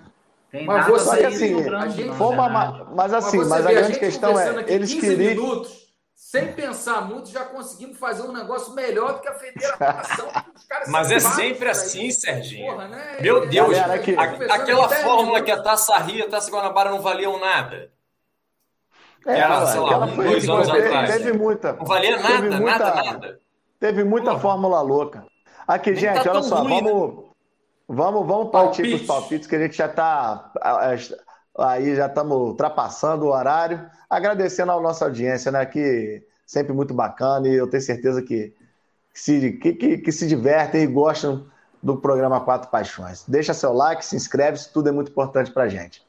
[0.52, 1.70] Tem Mas datas você- aí assim, gente-
[2.08, 2.50] na Foi uma
[2.96, 5.34] Mas assim, você mas, a grande questão é, eles 15 queriam.
[5.44, 5.72] minutos,
[6.14, 10.28] sem pensar muito, já conseguimos fazer um negócio melhor do que a federação.
[10.56, 11.72] Os caras Mas é sempre aí.
[11.72, 12.72] assim, Serginho.
[12.74, 13.18] Porra, né?
[13.22, 16.30] Meu Deus, Galera, aqui- a- aquela em 10 fórmula que a Taça Rio e a
[16.30, 17.90] Taça Guanabara não valiam nada.
[19.26, 21.12] É, Era, sei lá, um, foi- dois anos teve, atrás.
[21.18, 21.74] teve muita.
[21.74, 23.40] Não valia teve nada, muita- nada, nada.
[23.80, 24.42] Teve muita Porra.
[24.42, 25.26] fórmula louca.
[25.68, 27.24] Aqui, Nem gente, tá olha só, ruim, vamos,
[27.88, 29.48] vamos, vamos partir para os Palpites.
[29.48, 30.52] que a gente já está
[31.58, 33.86] aí, já estamos ultrapassando o horário.
[34.10, 35.66] Agradecendo à nossa audiência, né?
[35.66, 38.54] Que sempre muito bacana e eu tenho certeza que,
[39.14, 41.46] se, que, que, que se divertem e gostam
[41.82, 43.24] do programa Quatro Paixões.
[43.28, 46.02] Deixa seu like, se inscreve, isso tudo é muito importante para gente.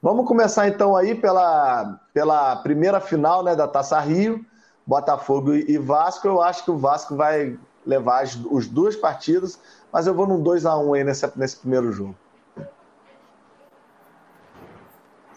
[0.00, 4.44] Vamos começar então aí pela, pela primeira final né, da Taça Rio,
[4.86, 6.26] Botafogo e Vasco.
[6.28, 9.60] Eu acho que o Vasco vai levar as, os duas partidas,
[9.92, 12.14] mas eu vou num 2x1 aí nesse, nesse primeiro jogo.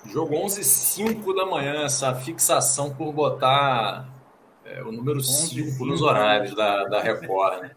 [0.06, 4.08] Jogo 11 5 da manhã, essa fixação por botar
[4.66, 7.62] é, o número 5 nos horários da, da Record.
[7.62, 7.72] Né?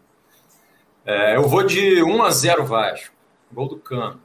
[1.05, 3.13] É, eu vou de 1 a 0 Vasco.
[3.51, 4.24] Gol do Cano.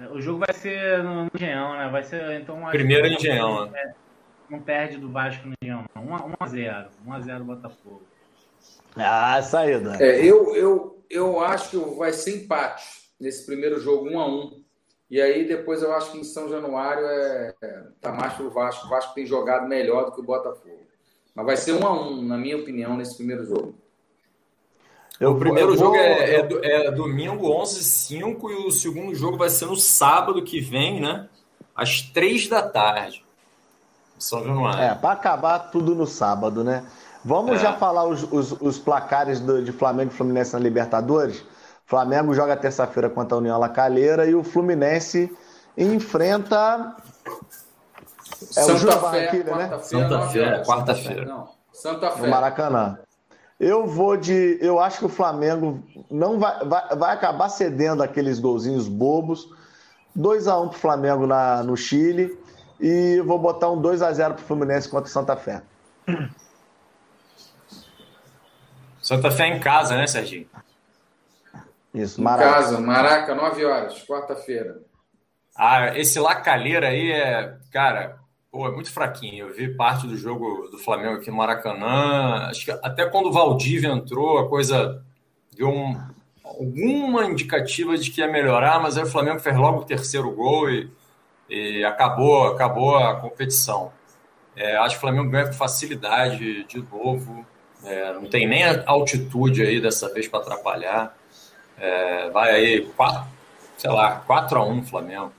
[0.00, 1.88] É, O jogo vai ser no Engenhão, né?
[1.90, 3.94] Vai ser, então, acho Primeiro Engenhão, né?
[4.48, 6.04] Não perde do Vasco no Engenhão, não.
[6.40, 6.88] 1x0.
[7.06, 8.02] 1x0 Botafogo.
[8.96, 9.96] Ah, aí, Dan.
[9.96, 12.84] É, eu, eu, eu acho que vai ser empate
[13.20, 14.64] nesse primeiro jogo, 1 a 1
[15.10, 18.86] E aí depois eu acho que em São Januário é, é, tá mais pro Vasco.
[18.86, 20.86] O Vasco tem jogado melhor do que o Botafogo.
[21.34, 23.74] Mas vai ser 1 a 1 na minha opinião, nesse primeiro jogo.
[25.20, 29.14] Eu o primeiro eu jogo vou- é, é é domingo 11 5 e o segundo
[29.14, 31.26] jogo vai ser no sábado que vem, né?
[31.74, 33.24] Às 3 da tarde.
[34.16, 34.80] em São Januário.
[34.82, 36.84] É, para acabar tudo no sábado, né?
[37.24, 37.58] Vamos É.
[37.58, 41.44] já falar os, os, os placares do- de Flamengo e Fluminense na Libertadores?
[41.84, 45.30] Flamengo joga terça-feira contra a União La Calera e o Fluminense
[45.76, 46.96] enfrenta.
[48.56, 49.68] É o Júnior Barranquilla, né?
[49.68, 50.66] quarta-feira, Santa Fé, horas.
[50.66, 51.44] quarta-feira.
[51.72, 52.26] Santa no Fé.
[52.28, 52.98] Maracanã.
[53.58, 54.58] Eu vou de.
[54.60, 59.48] Eu acho que o Flamengo não vai, vai, vai acabar cedendo aqueles golzinhos bobos.
[60.16, 62.38] 2x1 pro Flamengo na, no Chile.
[62.78, 65.62] E vou botar um 2x0 pro Fluminense contra o Santa Fé.
[69.00, 70.46] Santa Fé em casa, né, Serginho?
[71.94, 72.54] Isso, Em Maracanã.
[72.54, 74.82] casa, Maraca, 9 horas, quarta-feira.
[75.56, 78.18] Ah, esse Lacalheira aí é, cara,
[78.56, 79.48] pô, é muito fraquinho.
[79.48, 82.48] Eu vi parte do jogo do Flamengo aqui no Maracanã.
[82.48, 85.04] Acho que até quando o Valdívia entrou, a coisa
[85.54, 86.00] deu um-
[86.42, 90.70] alguma indicativa de que ia melhorar, mas aí o Flamengo fez logo o terceiro gol
[90.70, 90.90] e,
[91.50, 93.92] e acabou, acabou a competição.
[94.56, 97.44] É, acho que o Flamengo ganha com facilidade de novo.
[97.84, 101.14] É, não tem nem altitude aí dessa vez para atrapalhar.
[101.78, 103.24] É, vai aí, quatro,
[103.76, 105.32] sei lá, 4 a 1 Flamengo.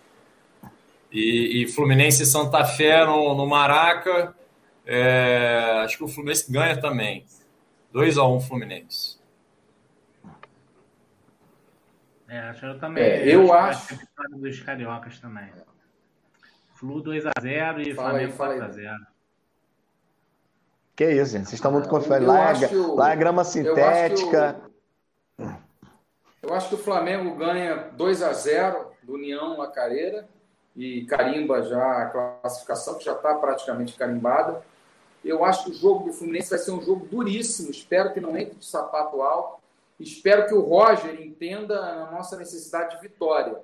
[1.12, 4.36] E, e Fluminense e Santa Fé no, no Maraca.
[4.86, 7.26] É, acho que o Fluminense ganha também.
[7.91, 9.18] 2 a 1 um, Fluminense.
[12.28, 13.03] É, acho eu também.
[13.03, 13.93] É, eu acho.
[13.93, 14.38] acho...
[14.38, 15.49] dos cariocas também.
[16.76, 18.95] Flu 2x0 e fala Flamengo 4x0.
[20.95, 21.45] Que isso, gente.
[21.45, 22.28] Vocês estão muito confiantes.
[22.28, 24.62] Lá, é, lá é grama sintética.
[25.38, 25.58] Eu acho,
[26.43, 30.28] eu acho que o Flamengo ganha 2 x 0 do União Lacareira
[30.78, 34.63] e carimba já a classificação, que já está praticamente carimbada.
[35.25, 37.71] Eu acho que o jogo do Fluminense vai ser um jogo duríssimo.
[37.71, 39.57] Espero que não entre de sapato alto.
[39.99, 43.59] Espero que o Roger entenda a nossa necessidade de vitória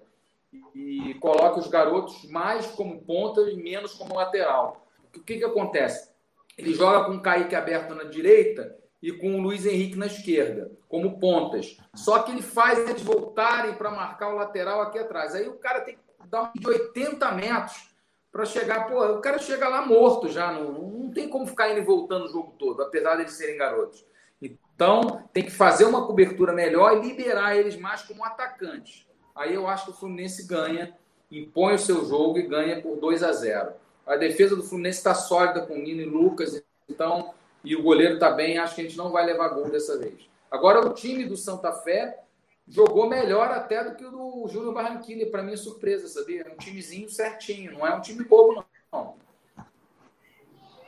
[0.74, 4.84] e coloque os garotos mais como ponta e menos como lateral.
[5.16, 6.10] O que, que acontece?
[6.58, 10.72] Ele joga com o Kaique aberto na direita e com o Luiz Henrique na esquerda,
[10.90, 11.78] como pontas.
[11.94, 15.36] Só que ele faz eles voltarem para marcar o lateral aqui atrás.
[15.36, 17.90] Aí o cara tem que dar de 80 metros
[18.32, 18.88] para chegar.
[18.88, 20.52] Pô, o cara chega lá morto já.
[20.52, 23.58] Não, não tem como ficar indo e voltando o jogo todo, apesar de eles serem
[23.58, 24.06] garotos.
[24.42, 29.08] Então, tem que fazer uma cobertura melhor e liberar eles mais como atacantes.
[29.36, 30.96] Aí eu acho que o Fluminense ganha,
[31.32, 33.74] impõe o seu jogo e ganha por 2 a 0.
[34.06, 38.32] A defesa do Fluminense está sólida com Nino e Lucas, então, e o goleiro está
[38.32, 40.30] bem, acho que a gente não vai levar gol dessa vez.
[40.52, 42.23] Agora, o time do Santa Fé
[42.68, 46.44] jogou melhor até do que o do Júnior Barranquilla, para mim é surpresa, sabia?
[46.48, 49.16] É um timezinho certinho, não é um time bobo, não.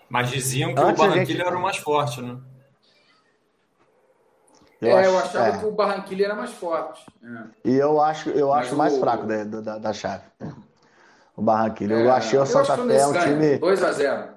[0.09, 1.47] Mas diziam que Antes o Barranquilla gente...
[1.47, 2.38] era o mais forte, né?
[4.82, 5.59] Eu, é, acho, eu achava é.
[5.59, 7.05] que o Barranquilla era mais forte.
[7.23, 7.69] É.
[7.69, 10.23] E eu acho, eu acho mais fraco da, da, da chave.
[11.36, 11.93] O Barranquilla.
[11.93, 13.57] eu é, achei o Santa Fé um time.
[13.57, 14.36] 2 a 0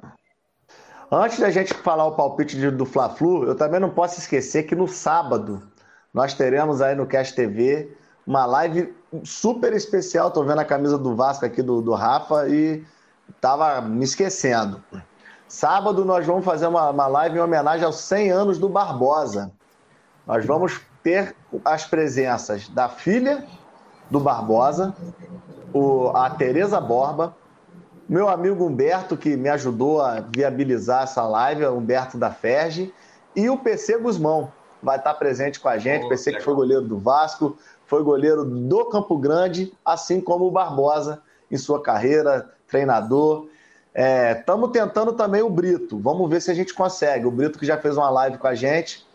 [1.10, 4.74] Antes da gente falar o palpite de, do Fla-Flu, eu também não posso esquecer que
[4.74, 5.62] no sábado
[6.18, 7.96] nós teremos aí no Cast TV
[8.26, 8.92] uma live
[9.22, 10.32] super especial.
[10.32, 12.84] Tô vendo a camisa do Vasco aqui do, do Rafa e
[13.40, 14.82] tava me esquecendo.
[15.46, 19.52] Sábado nós vamos fazer uma, uma live em homenagem aos 100 anos do Barbosa.
[20.26, 23.46] Nós vamos ter as presenças da filha
[24.10, 24.96] do Barbosa,
[25.72, 27.36] o, a Tereza Borba,
[28.08, 32.92] meu amigo Humberto, que me ajudou a viabilizar essa live, Humberto da Ferge,
[33.36, 36.06] e o PC Guzmão vai estar presente com a gente.
[36.06, 37.56] Oh, PC que foi goleiro do Vasco,
[37.86, 43.46] foi goleiro do Campo Grande, assim como o Barbosa em sua carreira, treinador.
[44.38, 45.98] Estamos é, tentando também o Brito.
[45.98, 47.26] Vamos ver se a gente consegue.
[47.26, 49.06] O Brito que já fez uma live com a gente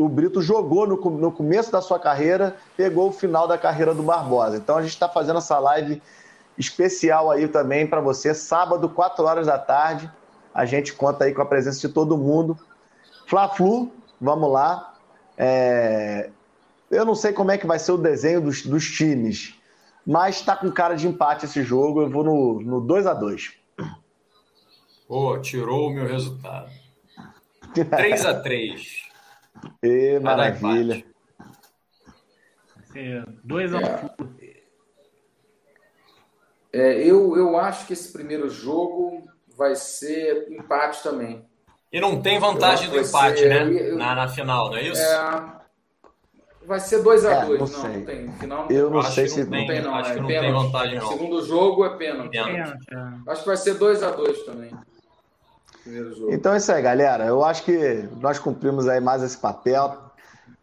[0.00, 4.02] o Brito jogou no, no começo da sua carreira, pegou o final da carreira do
[4.02, 4.56] Barbosa.
[4.56, 6.02] Então a gente está fazendo essa live
[6.56, 10.10] especial aí também para você, sábado, 4 horas da tarde.
[10.54, 12.58] A gente conta aí com a presença de todo mundo.
[13.26, 14.94] Fla-Flu, vamos lá.
[15.42, 16.30] É...
[16.90, 19.54] Eu não sei como é que vai ser o desenho dos, dos times,
[20.06, 22.02] mas está com cara de empate esse jogo.
[22.02, 23.54] Eu vou no, no 2 a 2
[25.08, 26.70] Pô, tirou o meu resultado.
[27.72, 29.08] 3 a 3
[29.82, 31.04] e maravilha.
[33.42, 34.62] dois a é.
[36.72, 39.26] é, eu, eu acho que esse primeiro jogo
[39.56, 41.49] vai ser empate também.
[41.92, 43.90] E não tem vantagem do empate, ser, né?
[43.90, 45.00] Eu, na, na final, não é isso?
[45.00, 45.42] É,
[46.64, 47.24] vai ser 2x2.
[47.24, 48.32] É, não, não, não, tem.
[48.34, 49.94] Final, eu não sei se não tem, não.
[49.94, 51.08] Acho é que não tem vantagem, não.
[51.08, 52.30] Segundo jogo é pênalti.
[52.30, 52.86] pênalti.
[53.26, 54.70] Acho que vai ser 2x2 também.
[56.28, 57.24] Então é isso aí, galera.
[57.24, 59.98] Eu acho que nós cumprimos aí mais esse papel.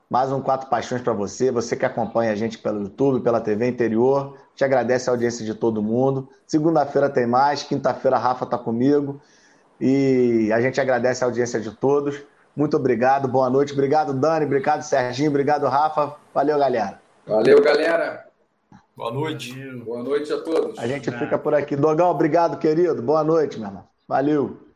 [0.10, 1.52] Mais um Quatro Paixões para você.
[1.52, 4.38] Você que acompanha a gente pelo YouTube, pela TV Interior.
[4.56, 6.30] Te agradece a audiência de todo mundo.
[6.46, 7.64] Segunda-feira tem mais.
[7.64, 9.20] Quinta-feira a Rafa está comigo.
[9.80, 12.22] E a gente agradece a audiência de todos.
[12.56, 13.74] Muito obrigado, boa noite.
[13.74, 14.46] Obrigado, Dani.
[14.46, 15.30] Obrigado, Serginho.
[15.30, 16.16] Obrigado, Rafa.
[16.34, 17.00] Valeu, galera.
[17.26, 18.26] Valeu, galera.
[18.96, 19.54] Boa noite.
[19.86, 20.80] Boa noite a todos.
[20.80, 21.76] A gente fica por aqui.
[21.76, 23.00] Dogão, obrigado, querido.
[23.02, 23.84] Boa noite, meu irmão.
[24.08, 24.67] Valeu.